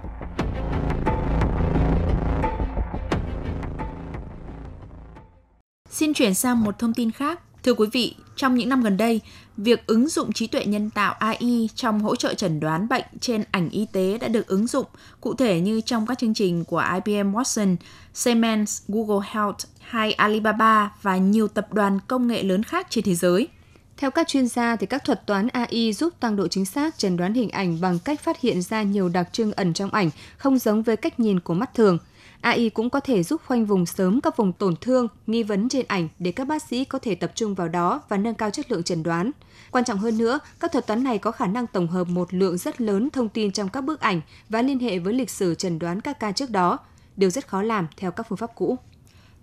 Xin 5.90 6.14
chuyển 6.14 6.34
sang 6.34 6.64
một 6.64 6.78
thông 6.78 6.94
tin 6.94 7.10
khác. 7.10 7.40
Thưa 7.62 7.74
quý 7.74 7.88
vị, 7.92 8.14
trong 8.36 8.54
những 8.54 8.68
năm 8.68 8.82
gần 8.82 8.96
đây, 8.96 9.20
việc 9.56 9.86
ứng 9.86 10.08
dụng 10.08 10.32
trí 10.32 10.46
tuệ 10.46 10.64
nhân 10.64 10.90
tạo 10.90 11.12
AI 11.12 11.68
trong 11.74 12.00
hỗ 12.00 12.16
trợ 12.16 12.34
chẩn 12.34 12.60
đoán 12.60 12.88
bệnh 12.88 13.04
trên 13.20 13.44
ảnh 13.50 13.70
y 13.70 13.86
tế 13.92 14.18
đã 14.18 14.28
được 14.28 14.46
ứng 14.46 14.66
dụng, 14.66 14.86
cụ 15.20 15.34
thể 15.34 15.60
như 15.60 15.80
trong 15.80 16.06
các 16.06 16.18
chương 16.18 16.34
trình 16.34 16.64
của 16.64 16.84
IBM 16.94 17.34
Watson, 17.34 17.76
Siemens, 18.14 18.82
Google 18.88 19.28
Health 19.30 19.58
hay 19.80 20.12
Alibaba 20.12 20.92
và 21.02 21.16
nhiều 21.16 21.48
tập 21.48 21.72
đoàn 21.72 21.98
công 22.08 22.28
nghệ 22.28 22.42
lớn 22.42 22.62
khác 22.62 22.86
trên 22.90 23.04
thế 23.04 23.14
giới. 23.14 23.48
Theo 23.96 24.10
các 24.10 24.28
chuyên 24.28 24.48
gia, 24.48 24.76
thì 24.76 24.86
các 24.86 25.04
thuật 25.04 25.26
toán 25.26 25.48
AI 25.48 25.92
giúp 25.92 26.14
tăng 26.20 26.36
độ 26.36 26.48
chính 26.48 26.64
xác 26.64 26.98
chẩn 26.98 27.16
đoán 27.16 27.34
hình 27.34 27.50
ảnh 27.50 27.80
bằng 27.80 27.98
cách 27.98 28.20
phát 28.20 28.40
hiện 28.40 28.62
ra 28.62 28.82
nhiều 28.82 29.08
đặc 29.08 29.28
trưng 29.32 29.52
ẩn 29.52 29.74
trong 29.74 29.90
ảnh, 29.90 30.10
không 30.36 30.58
giống 30.58 30.82
với 30.82 30.96
cách 30.96 31.20
nhìn 31.20 31.40
của 31.40 31.54
mắt 31.54 31.74
thường. 31.74 31.98
AI 32.40 32.70
cũng 32.70 32.90
có 32.90 33.00
thể 33.00 33.22
giúp 33.22 33.40
khoanh 33.46 33.66
vùng 33.66 33.86
sớm 33.86 34.20
các 34.20 34.36
vùng 34.36 34.52
tổn 34.52 34.74
thương, 34.80 35.08
nghi 35.26 35.42
vấn 35.42 35.68
trên 35.68 35.86
ảnh 35.88 36.08
để 36.18 36.32
các 36.32 36.48
bác 36.48 36.62
sĩ 36.62 36.84
có 36.84 36.98
thể 36.98 37.14
tập 37.14 37.32
trung 37.34 37.54
vào 37.54 37.68
đó 37.68 38.02
và 38.08 38.16
nâng 38.16 38.34
cao 38.34 38.50
chất 38.50 38.70
lượng 38.70 38.82
chẩn 38.82 39.02
đoán. 39.02 39.30
Quan 39.70 39.84
trọng 39.84 39.98
hơn 39.98 40.18
nữa, 40.18 40.38
các 40.60 40.72
thuật 40.72 40.86
toán 40.86 41.04
này 41.04 41.18
có 41.18 41.30
khả 41.30 41.46
năng 41.46 41.66
tổng 41.66 41.88
hợp 41.88 42.08
một 42.08 42.34
lượng 42.34 42.58
rất 42.58 42.80
lớn 42.80 43.10
thông 43.10 43.28
tin 43.28 43.52
trong 43.52 43.68
các 43.68 43.80
bức 43.80 44.00
ảnh 44.00 44.20
và 44.48 44.62
liên 44.62 44.78
hệ 44.78 44.98
với 44.98 45.14
lịch 45.14 45.30
sử 45.30 45.54
chẩn 45.54 45.78
đoán 45.78 46.00
các 46.00 46.20
ca 46.20 46.32
trước 46.32 46.50
đó, 46.50 46.78
điều 47.16 47.30
rất 47.30 47.48
khó 47.48 47.62
làm 47.62 47.86
theo 47.96 48.10
các 48.10 48.26
phương 48.28 48.38
pháp 48.38 48.50
cũ. 48.54 48.78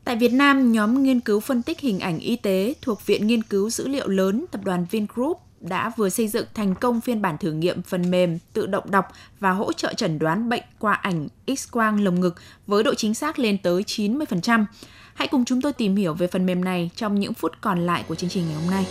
Tại 0.03 0.15
Việt 0.15 0.33
Nam, 0.33 0.71
nhóm 0.71 1.03
nghiên 1.03 1.19
cứu 1.19 1.39
phân 1.39 1.63
tích 1.63 1.79
hình 1.79 1.99
ảnh 1.99 2.19
y 2.19 2.35
tế 2.35 2.73
thuộc 2.81 3.05
Viện 3.05 3.27
Nghiên 3.27 3.43
cứu 3.43 3.69
Dữ 3.69 3.87
liệu 3.87 4.07
lớn 4.07 4.45
Tập 4.51 4.61
đoàn 4.63 4.85
Vingroup 4.91 5.44
đã 5.69 5.91
vừa 5.97 6.09
xây 6.09 6.27
dựng 6.27 6.45
thành 6.53 6.75
công 6.75 7.01
phiên 7.01 7.21
bản 7.21 7.37
thử 7.37 7.51
nghiệm 7.51 7.81
phần 7.81 8.11
mềm 8.11 8.37
tự 8.53 8.65
động 8.65 8.91
đọc 8.91 9.05
và 9.39 9.51
hỗ 9.51 9.73
trợ 9.73 9.93
chẩn 9.93 10.19
đoán 10.19 10.49
bệnh 10.49 10.63
qua 10.79 10.93
ảnh 10.93 11.27
X-quang 11.47 12.03
lồng 12.03 12.19
ngực 12.19 12.35
với 12.67 12.83
độ 12.83 12.93
chính 12.93 13.13
xác 13.13 13.39
lên 13.39 13.57
tới 13.57 13.83
90%. 13.87 14.65
Hãy 15.13 15.27
cùng 15.27 15.45
chúng 15.45 15.61
tôi 15.61 15.73
tìm 15.73 15.95
hiểu 15.95 16.13
về 16.13 16.27
phần 16.27 16.45
mềm 16.45 16.65
này 16.65 16.89
trong 16.95 17.19
những 17.19 17.33
phút 17.33 17.51
còn 17.61 17.85
lại 17.85 18.03
của 18.07 18.15
chương 18.15 18.29
trình 18.29 18.43
ngày 18.47 18.55
hôm 18.55 18.71
nay. 18.71 18.85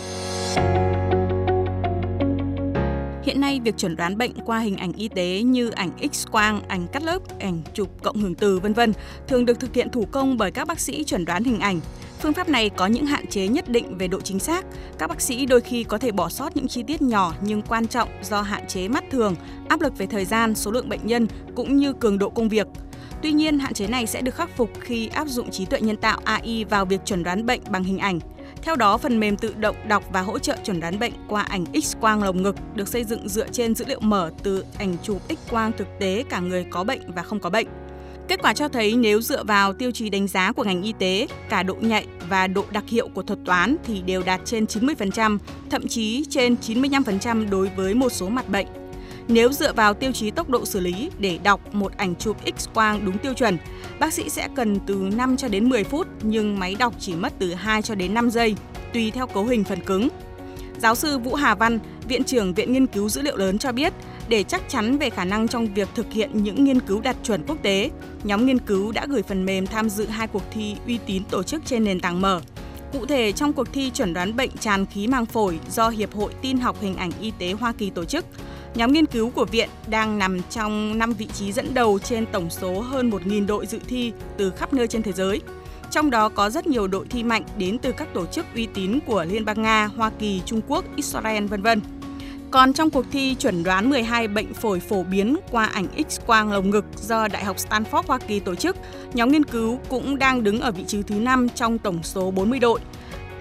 Hiện 3.25 3.41
nay, 3.41 3.59
việc 3.63 3.77
chẩn 3.77 3.95
đoán 3.95 4.17
bệnh 4.17 4.31
qua 4.45 4.59
hình 4.59 4.77
ảnh 4.77 4.93
y 4.93 5.07
tế 5.07 5.41
như 5.41 5.69
ảnh 5.69 5.91
X-quang, 6.01 6.61
ảnh 6.67 6.87
cắt 6.87 7.03
lớp, 7.03 7.19
ảnh 7.39 7.61
chụp 7.73 7.89
cộng 8.03 8.17
hưởng 8.17 8.35
từ 8.35 8.59
vân 8.59 8.73
vân 8.73 8.93
thường 9.27 9.45
được 9.45 9.59
thực 9.59 9.73
hiện 9.73 9.89
thủ 9.89 10.05
công 10.11 10.37
bởi 10.37 10.51
các 10.51 10.67
bác 10.67 10.79
sĩ 10.79 11.03
chẩn 11.03 11.25
đoán 11.25 11.43
hình 11.43 11.59
ảnh. 11.59 11.79
Phương 12.19 12.33
pháp 12.33 12.49
này 12.49 12.69
có 12.69 12.87
những 12.87 13.05
hạn 13.05 13.27
chế 13.27 13.47
nhất 13.47 13.69
định 13.69 13.97
về 13.97 14.07
độ 14.07 14.21
chính 14.21 14.39
xác. 14.39 14.65
Các 14.99 15.07
bác 15.07 15.21
sĩ 15.21 15.45
đôi 15.45 15.61
khi 15.61 15.83
có 15.83 15.97
thể 15.97 16.11
bỏ 16.11 16.29
sót 16.29 16.55
những 16.57 16.67
chi 16.67 16.83
tiết 16.83 17.01
nhỏ 17.01 17.33
nhưng 17.41 17.61
quan 17.61 17.87
trọng 17.87 18.09
do 18.23 18.41
hạn 18.41 18.67
chế 18.67 18.87
mắt 18.87 19.03
thường, 19.11 19.35
áp 19.67 19.81
lực 19.81 19.97
về 19.97 20.05
thời 20.05 20.25
gian, 20.25 20.55
số 20.55 20.71
lượng 20.71 20.89
bệnh 20.89 21.07
nhân 21.07 21.27
cũng 21.55 21.77
như 21.77 21.93
cường 21.93 22.17
độ 22.17 22.29
công 22.29 22.49
việc. 22.49 22.67
Tuy 23.21 23.31
nhiên, 23.31 23.59
hạn 23.59 23.73
chế 23.73 23.87
này 23.87 24.07
sẽ 24.07 24.21
được 24.21 24.35
khắc 24.35 24.57
phục 24.57 24.69
khi 24.79 25.07
áp 25.07 25.27
dụng 25.27 25.51
trí 25.51 25.65
tuệ 25.65 25.81
nhân 25.81 25.97
tạo 25.97 26.19
AI 26.23 26.65
vào 26.69 26.85
việc 26.85 27.05
chuẩn 27.05 27.23
đoán 27.23 27.45
bệnh 27.45 27.61
bằng 27.69 27.83
hình 27.83 27.97
ảnh. 27.97 28.19
Theo 28.61 28.75
đó, 28.75 28.97
phần 28.97 29.19
mềm 29.19 29.37
tự 29.37 29.53
động 29.59 29.75
đọc 29.87 30.03
và 30.11 30.21
hỗ 30.21 30.39
trợ 30.39 30.57
chuẩn 30.63 30.79
đoán 30.79 30.99
bệnh 30.99 31.13
qua 31.27 31.41
ảnh 31.41 31.63
X-quang 31.73 32.23
lồng 32.23 32.43
ngực 32.43 32.55
được 32.75 32.87
xây 32.87 33.03
dựng 33.03 33.29
dựa 33.29 33.47
trên 33.47 33.75
dữ 33.75 33.85
liệu 33.87 33.99
mở 33.99 34.31
từ 34.43 34.65
ảnh 34.77 34.95
chụp 35.03 35.21
X-quang 35.29 35.71
thực 35.77 35.87
tế 35.99 36.23
cả 36.29 36.39
người 36.39 36.65
có 36.69 36.83
bệnh 36.83 37.11
và 37.15 37.23
không 37.23 37.39
có 37.39 37.49
bệnh. 37.49 37.67
Kết 38.27 38.41
quả 38.41 38.53
cho 38.53 38.67
thấy 38.67 38.95
nếu 38.95 39.21
dựa 39.21 39.43
vào 39.43 39.73
tiêu 39.73 39.91
chí 39.91 40.09
đánh 40.09 40.27
giá 40.27 40.51
của 40.51 40.63
ngành 40.63 40.83
y 40.83 40.93
tế, 40.99 41.27
cả 41.49 41.63
độ 41.63 41.75
nhạy 41.81 42.05
và 42.29 42.47
độ 42.47 42.65
đặc 42.71 42.83
hiệu 42.87 43.07
của 43.07 43.21
thuật 43.21 43.39
toán 43.45 43.75
thì 43.83 44.01
đều 44.01 44.23
đạt 44.23 44.41
trên 44.45 44.65
90%, 44.65 45.37
thậm 45.69 45.87
chí 45.87 46.25
trên 46.29 46.55
95% 46.61 47.49
đối 47.49 47.69
với 47.75 47.93
một 47.93 48.11
số 48.11 48.29
mặt 48.29 48.49
bệnh. 48.49 48.67
Nếu 49.27 49.51
dựa 49.51 49.73
vào 49.73 49.93
tiêu 49.93 50.11
chí 50.11 50.31
tốc 50.31 50.49
độ 50.49 50.65
xử 50.65 50.79
lý 50.79 51.09
để 51.19 51.39
đọc 51.43 51.75
một 51.75 51.97
ảnh 51.97 52.15
chụp 52.15 52.37
X-quang 52.45 53.05
đúng 53.05 53.17
tiêu 53.17 53.33
chuẩn, 53.33 53.57
bác 53.99 54.13
sĩ 54.13 54.29
sẽ 54.29 54.47
cần 54.55 54.79
từ 54.87 54.95
5 54.95 55.37
cho 55.37 55.47
đến 55.47 55.69
10 55.69 55.83
phút 55.83 56.07
nhưng 56.21 56.59
máy 56.59 56.75
đọc 56.79 56.93
chỉ 56.99 57.15
mất 57.15 57.33
từ 57.39 57.53
2 57.53 57.81
cho 57.81 57.95
đến 57.95 58.13
5 58.13 58.29
giây, 58.29 58.55
tùy 58.93 59.11
theo 59.11 59.27
cấu 59.27 59.45
hình 59.45 59.63
phần 59.63 59.79
cứng. 59.81 60.09
Giáo 60.79 60.95
sư 60.95 61.17
Vũ 61.17 61.35
Hà 61.35 61.55
Văn, 61.55 61.79
Viện 62.07 62.23
trưởng 62.23 62.53
Viện 62.53 62.73
Nghiên 62.73 62.87
cứu 62.87 63.09
Dữ 63.09 63.21
liệu 63.21 63.37
lớn 63.37 63.57
cho 63.57 63.71
biết, 63.71 63.93
để 64.27 64.43
chắc 64.43 64.69
chắn 64.69 64.97
về 64.97 65.09
khả 65.09 65.25
năng 65.25 65.47
trong 65.47 65.73
việc 65.73 65.89
thực 65.95 66.11
hiện 66.11 66.43
những 66.43 66.63
nghiên 66.63 66.79
cứu 66.79 67.01
đạt 67.01 67.15
chuẩn 67.23 67.43
quốc 67.47 67.57
tế, 67.61 67.89
nhóm 68.23 68.45
nghiên 68.45 68.59
cứu 68.59 68.91
đã 68.91 69.05
gửi 69.09 69.21
phần 69.21 69.45
mềm 69.45 69.67
tham 69.67 69.89
dự 69.89 70.05
hai 70.05 70.27
cuộc 70.27 70.43
thi 70.51 70.75
uy 70.87 70.99
tín 71.05 71.23
tổ 71.23 71.43
chức 71.43 71.65
trên 71.65 71.83
nền 71.83 71.99
tảng 71.99 72.21
mở. 72.21 72.41
Cụ 72.93 73.05
thể, 73.05 73.31
trong 73.31 73.53
cuộc 73.53 73.73
thi 73.73 73.91
chuẩn 73.93 74.13
đoán 74.13 74.35
bệnh 74.35 74.51
tràn 74.59 74.85
khí 74.85 75.07
màng 75.07 75.25
phổi 75.25 75.59
do 75.69 75.89
Hiệp 75.89 76.13
hội 76.13 76.33
Tin 76.41 76.57
học 76.57 76.77
Hình 76.81 76.95
ảnh 76.95 77.11
Y 77.21 77.31
tế 77.39 77.51
Hoa 77.51 77.73
Kỳ 77.77 77.89
tổ 77.89 78.05
chức, 78.05 78.25
Nhóm 78.75 78.93
nghiên 78.93 79.05
cứu 79.05 79.29
của 79.29 79.45
viện 79.45 79.69
đang 79.87 80.19
nằm 80.19 80.41
trong 80.49 80.97
5 80.97 81.13
vị 81.13 81.27
trí 81.33 81.51
dẫn 81.51 81.73
đầu 81.73 81.99
trên 81.99 82.25
tổng 82.25 82.49
số 82.49 82.81
hơn 82.81 83.09
1.000 83.09 83.47
đội 83.47 83.65
dự 83.65 83.79
thi 83.87 84.11
từ 84.37 84.51
khắp 84.51 84.73
nơi 84.73 84.87
trên 84.87 85.03
thế 85.03 85.11
giới. 85.11 85.41
Trong 85.91 86.09
đó 86.09 86.29
có 86.29 86.49
rất 86.49 86.67
nhiều 86.67 86.87
đội 86.87 87.05
thi 87.09 87.23
mạnh 87.23 87.43
đến 87.57 87.77
từ 87.77 87.91
các 87.91 88.07
tổ 88.13 88.25
chức 88.25 88.45
uy 88.55 88.67
tín 88.73 88.99
của 89.05 89.25
Liên 89.29 89.45
bang 89.45 89.61
Nga, 89.61 89.85
Hoa 89.85 90.11
Kỳ, 90.19 90.41
Trung 90.45 90.61
Quốc, 90.67 90.85
Israel 90.95 91.45
vân 91.45 91.61
vân. 91.61 91.81
Còn 92.51 92.73
trong 92.73 92.89
cuộc 92.89 93.05
thi 93.11 93.35
chuẩn 93.39 93.63
đoán 93.63 93.89
12 93.89 94.27
bệnh 94.27 94.53
phổi 94.53 94.79
phổ 94.79 95.03
biến 95.03 95.37
qua 95.51 95.65
ảnh 95.65 95.87
X-quang 95.97 96.51
lồng 96.51 96.69
ngực 96.69 96.85
do 96.97 97.27
Đại 97.27 97.43
học 97.45 97.57
Stanford 97.57 98.03
Hoa 98.07 98.17
Kỳ 98.17 98.39
tổ 98.39 98.55
chức, 98.55 98.77
nhóm 99.13 99.31
nghiên 99.31 99.45
cứu 99.45 99.79
cũng 99.89 100.17
đang 100.17 100.43
đứng 100.43 100.59
ở 100.59 100.71
vị 100.71 100.83
trí 100.87 101.01
thứ 101.03 101.15
5 101.15 101.49
trong 101.49 101.77
tổng 101.77 102.03
số 102.03 102.31
40 102.31 102.59
đội. 102.59 102.79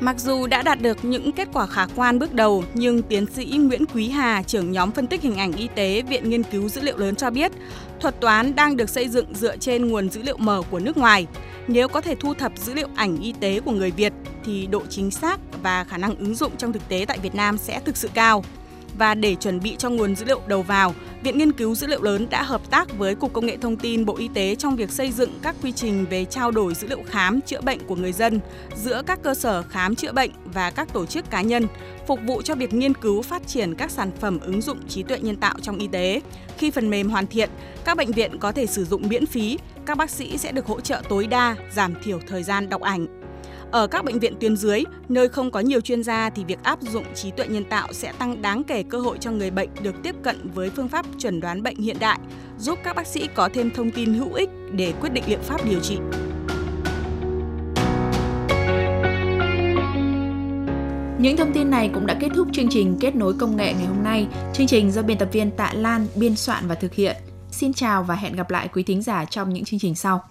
Mặc 0.01 0.17
dù 0.19 0.47
đã 0.47 0.63
đạt 0.63 0.83
được 0.83 1.05
những 1.05 1.33
kết 1.33 1.49
quả 1.53 1.67
khả 1.67 1.87
quan 1.97 2.19
bước 2.19 2.35
đầu, 2.35 2.65
nhưng 2.75 3.03
tiến 3.03 3.27
sĩ 3.35 3.45
Nguyễn 3.45 3.85
Quý 3.95 4.09
Hà, 4.09 4.43
trưởng 4.43 4.73
nhóm 4.73 4.91
phân 4.91 5.07
tích 5.07 5.23
hình 5.23 5.37
ảnh 5.37 5.53
y 5.53 5.69
tế 5.75 6.03
Viện 6.03 6.31
Nghiên 6.31 6.43
cứu 6.43 6.69
Dữ 6.69 6.81
liệu 6.81 6.99
lớn 6.99 7.17
cho 7.17 7.31
biết, 7.31 7.53
thuật 8.01 8.21
toán 8.21 8.55
đang 8.55 8.77
được 8.77 8.91
xây 8.91 9.09
dựng 9.09 9.35
dựa 9.35 9.57
trên 9.57 9.89
nguồn 9.89 10.11
dữ 10.11 10.23
liệu 10.23 10.37
mở 10.37 10.63
của 10.71 10.79
nước 10.79 10.97
ngoài. 10.97 11.27
Nếu 11.69 11.89
có 11.89 12.01
thể 12.01 12.15
thu 12.15 12.35
thập 12.35 12.53
dữ 12.59 12.75
liệu 12.75 12.89
ảnh 12.95 13.21
y 13.21 13.33
tế 13.41 13.61
của 13.61 13.73
người 13.73 13.91
Việt 13.91 14.13
thì 14.45 14.67
độ 14.67 14.83
chính 14.89 15.11
xác 15.11 15.41
và 15.63 15.85
khả 15.85 15.99
năng 15.99 16.17
ứng 16.19 16.35
dụng 16.35 16.57
trong 16.57 16.73
thực 16.73 16.89
tế 16.89 17.05
tại 17.09 17.19
Việt 17.19 17.35
Nam 17.35 17.59
sẽ 17.59 17.81
thực 17.85 17.97
sự 17.97 18.11
cao. 18.15 18.45
Và 18.99 19.15
để 19.15 19.35
chuẩn 19.35 19.61
bị 19.61 19.77
cho 19.79 19.91
nguồn 19.91 20.17
dữ 20.17 20.25
liệu 20.25 20.41
đầu 20.47 20.63
vào, 20.63 20.95
Viện 21.23 21.39
Nghiên 21.39 21.53
cứu 21.53 21.75
Dữ 21.75 21.87
liệu 21.87 22.03
lớn 22.03 22.27
đã 22.31 22.43
hợp 22.43 22.71
tác 22.71 22.99
với 22.99 23.15
Cục 23.15 23.33
Công 23.33 23.47
nghệ 23.47 23.57
Thông 23.57 23.77
tin 23.77 24.05
Bộ 24.05 24.17
Y 24.17 24.29
tế 24.35 24.55
trong 24.55 24.77
việc 24.77 24.91
xây 24.91 25.13
dựng 25.13 25.39
các 25.43 25.57
quy 25.63 25.73
trình 25.73 26.07
về 26.11 26.25
trao 26.25 26.51
đổi 26.51 26.75
dữ 26.75 26.87
liệu 26.89 27.03
khám 27.07 27.41
chữa 27.41 27.61
bệnh 27.61 27.87
của 27.87 27.97
người 27.97 28.13
dân 28.13 28.41
giữa 28.77 29.03
các 29.07 29.23
cơ 29.23 29.35
sở 29.35 29.63
khám 29.63 29.95
chữa 29.95 30.13
bệnh 30.13 30.31
và 30.45 30.71
các 30.71 30.93
tổ 30.93 31.07
chức 31.07 31.31
cá 31.31 31.43
nhân, 31.43 31.67
phục 32.07 32.21
vụ 32.27 32.43
cho 32.43 32.55
việc 32.55 32.75
nghiên 32.75 32.95
cứu 32.95 33.23
phát 33.23 33.47
triển 33.47 33.75
các 33.75 33.91
sản 33.91 34.11
phẩm 34.21 34.41
ứng 34.41 34.61
dụng 34.61 34.89
trí 34.89 35.03
tuệ 35.03 35.19
nhân 35.19 35.37
tạo 35.37 35.55
trong 35.63 35.79
y 35.79 35.89
tế. 35.89 36.21
Khi 36.59 36.71
phần 36.71 36.91
mềm 36.91 37.11
hoàn 37.11 37.27
thiện, 37.27 37.51
các 37.85 37.97
bệnh 37.97 38.13
viện 38.13 38.39
có 38.39 38.53
thể 38.53 38.67
sử 38.67 38.85
dụng 38.85 39.09
miễn 39.09 39.27
phí, 39.27 39.59
các 39.87 39.99
bác 39.99 40.11
sĩ 40.11 40.39
sẽ 40.39 40.53
được 40.53 40.67
hỗ 40.67 40.81
trợ 40.81 41.03
tối 41.09 41.27
đa, 41.27 41.57
giảm 41.73 41.95
thiểu 42.05 42.21
thời 42.29 42.43
gian 42.43 42.69
đọc 42.69 42.81
ảnh. 42.81 43.07
Ở 43.75 43.87
các 43.87 44.05
bệnh 44.05 44.19
viện 44.19 44.35
tuyến 44.41 44.57
dưới, 44.57 44.83
nơi 45.09 45.29
không 45.29 45.51
có 45.51 45.61
nhiều 45.61 45.81
chuyên 45.81 46.03
gia 46.03 46.31
thì 46.31 46.45
việc 46.45 46.59
áp 46.63 46.83
dụng 46.83 47.05
trí 47.15 47.31
tuệ 47.31 47.47
nhân 47.47 47.65
tạo 47.65 47.93
sẽ 47.93 48.13
tăng 48.13 48.43
đáng 48.43 48.65
kể 48.65 48.83
cơ 48.83 48.99
hội 48.99 49.19
cho 49.21 49.31
người 49.31 49.51
bệnh 49.51 49.69
được 49.83 49.95
tiếp 50.03 50.15
cận 50.23 50.51
với 50.55 50.71
phương 50.71 50.89
pháp 50.89 51.07
chuẩn 51.19 51.41
đoán 51.41 51.63
bệnh 51.63 51.77
hiện 51.77 51.97
đại, 52.01 52.19
giúp 52.59 52.79
các 52.85 52.97
bác 52.97 53.07
sĩ 53.07 53.29
có 53.35 53.49
thêm 53.55 53.71
thông 53.71 53.91
tin 53.91 54.15
hữu 54.15 54.33
ích 54.35 54.49
để 54.73 54.93
quyết 55.01 55.13
định 55.13 55.25
liệu 55.27 55.39
pháp 55.39 55.65
điều 55.65 55.81
trị. 55.81 55.99
Những 61.19 61.37
thông 61.37 61.53
tin 61.55 61.71
này 61.71 61.91
cũng 61.95 62.07
đã 62.07 62.17
kết 62.21 62.29
thúc 62.35 62.49
chương 62.53 62.69
trình 62.71 62.97
Kết 63.01 63.15
nối 63.15 63.35
công 63.39 63.57
nghệ 63.57 63.73
ngày 63.73 63.87
hôm 63.87 64.05
nay. 64.05 64.27
Chương 64.53 64.67
trình 64.67 64.91
do 64.91 65.03
biên 65.03 65.19
tập 65.19 65.29
viên 65.33 65.51
Tạ 65.51 65.73
Lan 65.75 66.07
biên 66.15 66.37
soạn 66.37 66.69
và 66.69 66.75
thực 66.75 66.95
hiện. 66.95 67.17
Xin 67.51 67.73
chào 67.73 68.03
và 68.03 68.15
hẹn 68.15 68.37
gặp 68.37 68.51
lại 68.51 68.69
quý 68.69 68.83
thính 68.83 69.03
giả 69.03 69.25
trong 69.25 69.55
những 69.55 69.65
chương 69.65 69.81
trình 69.81 69.95
sau. 69.95 70.23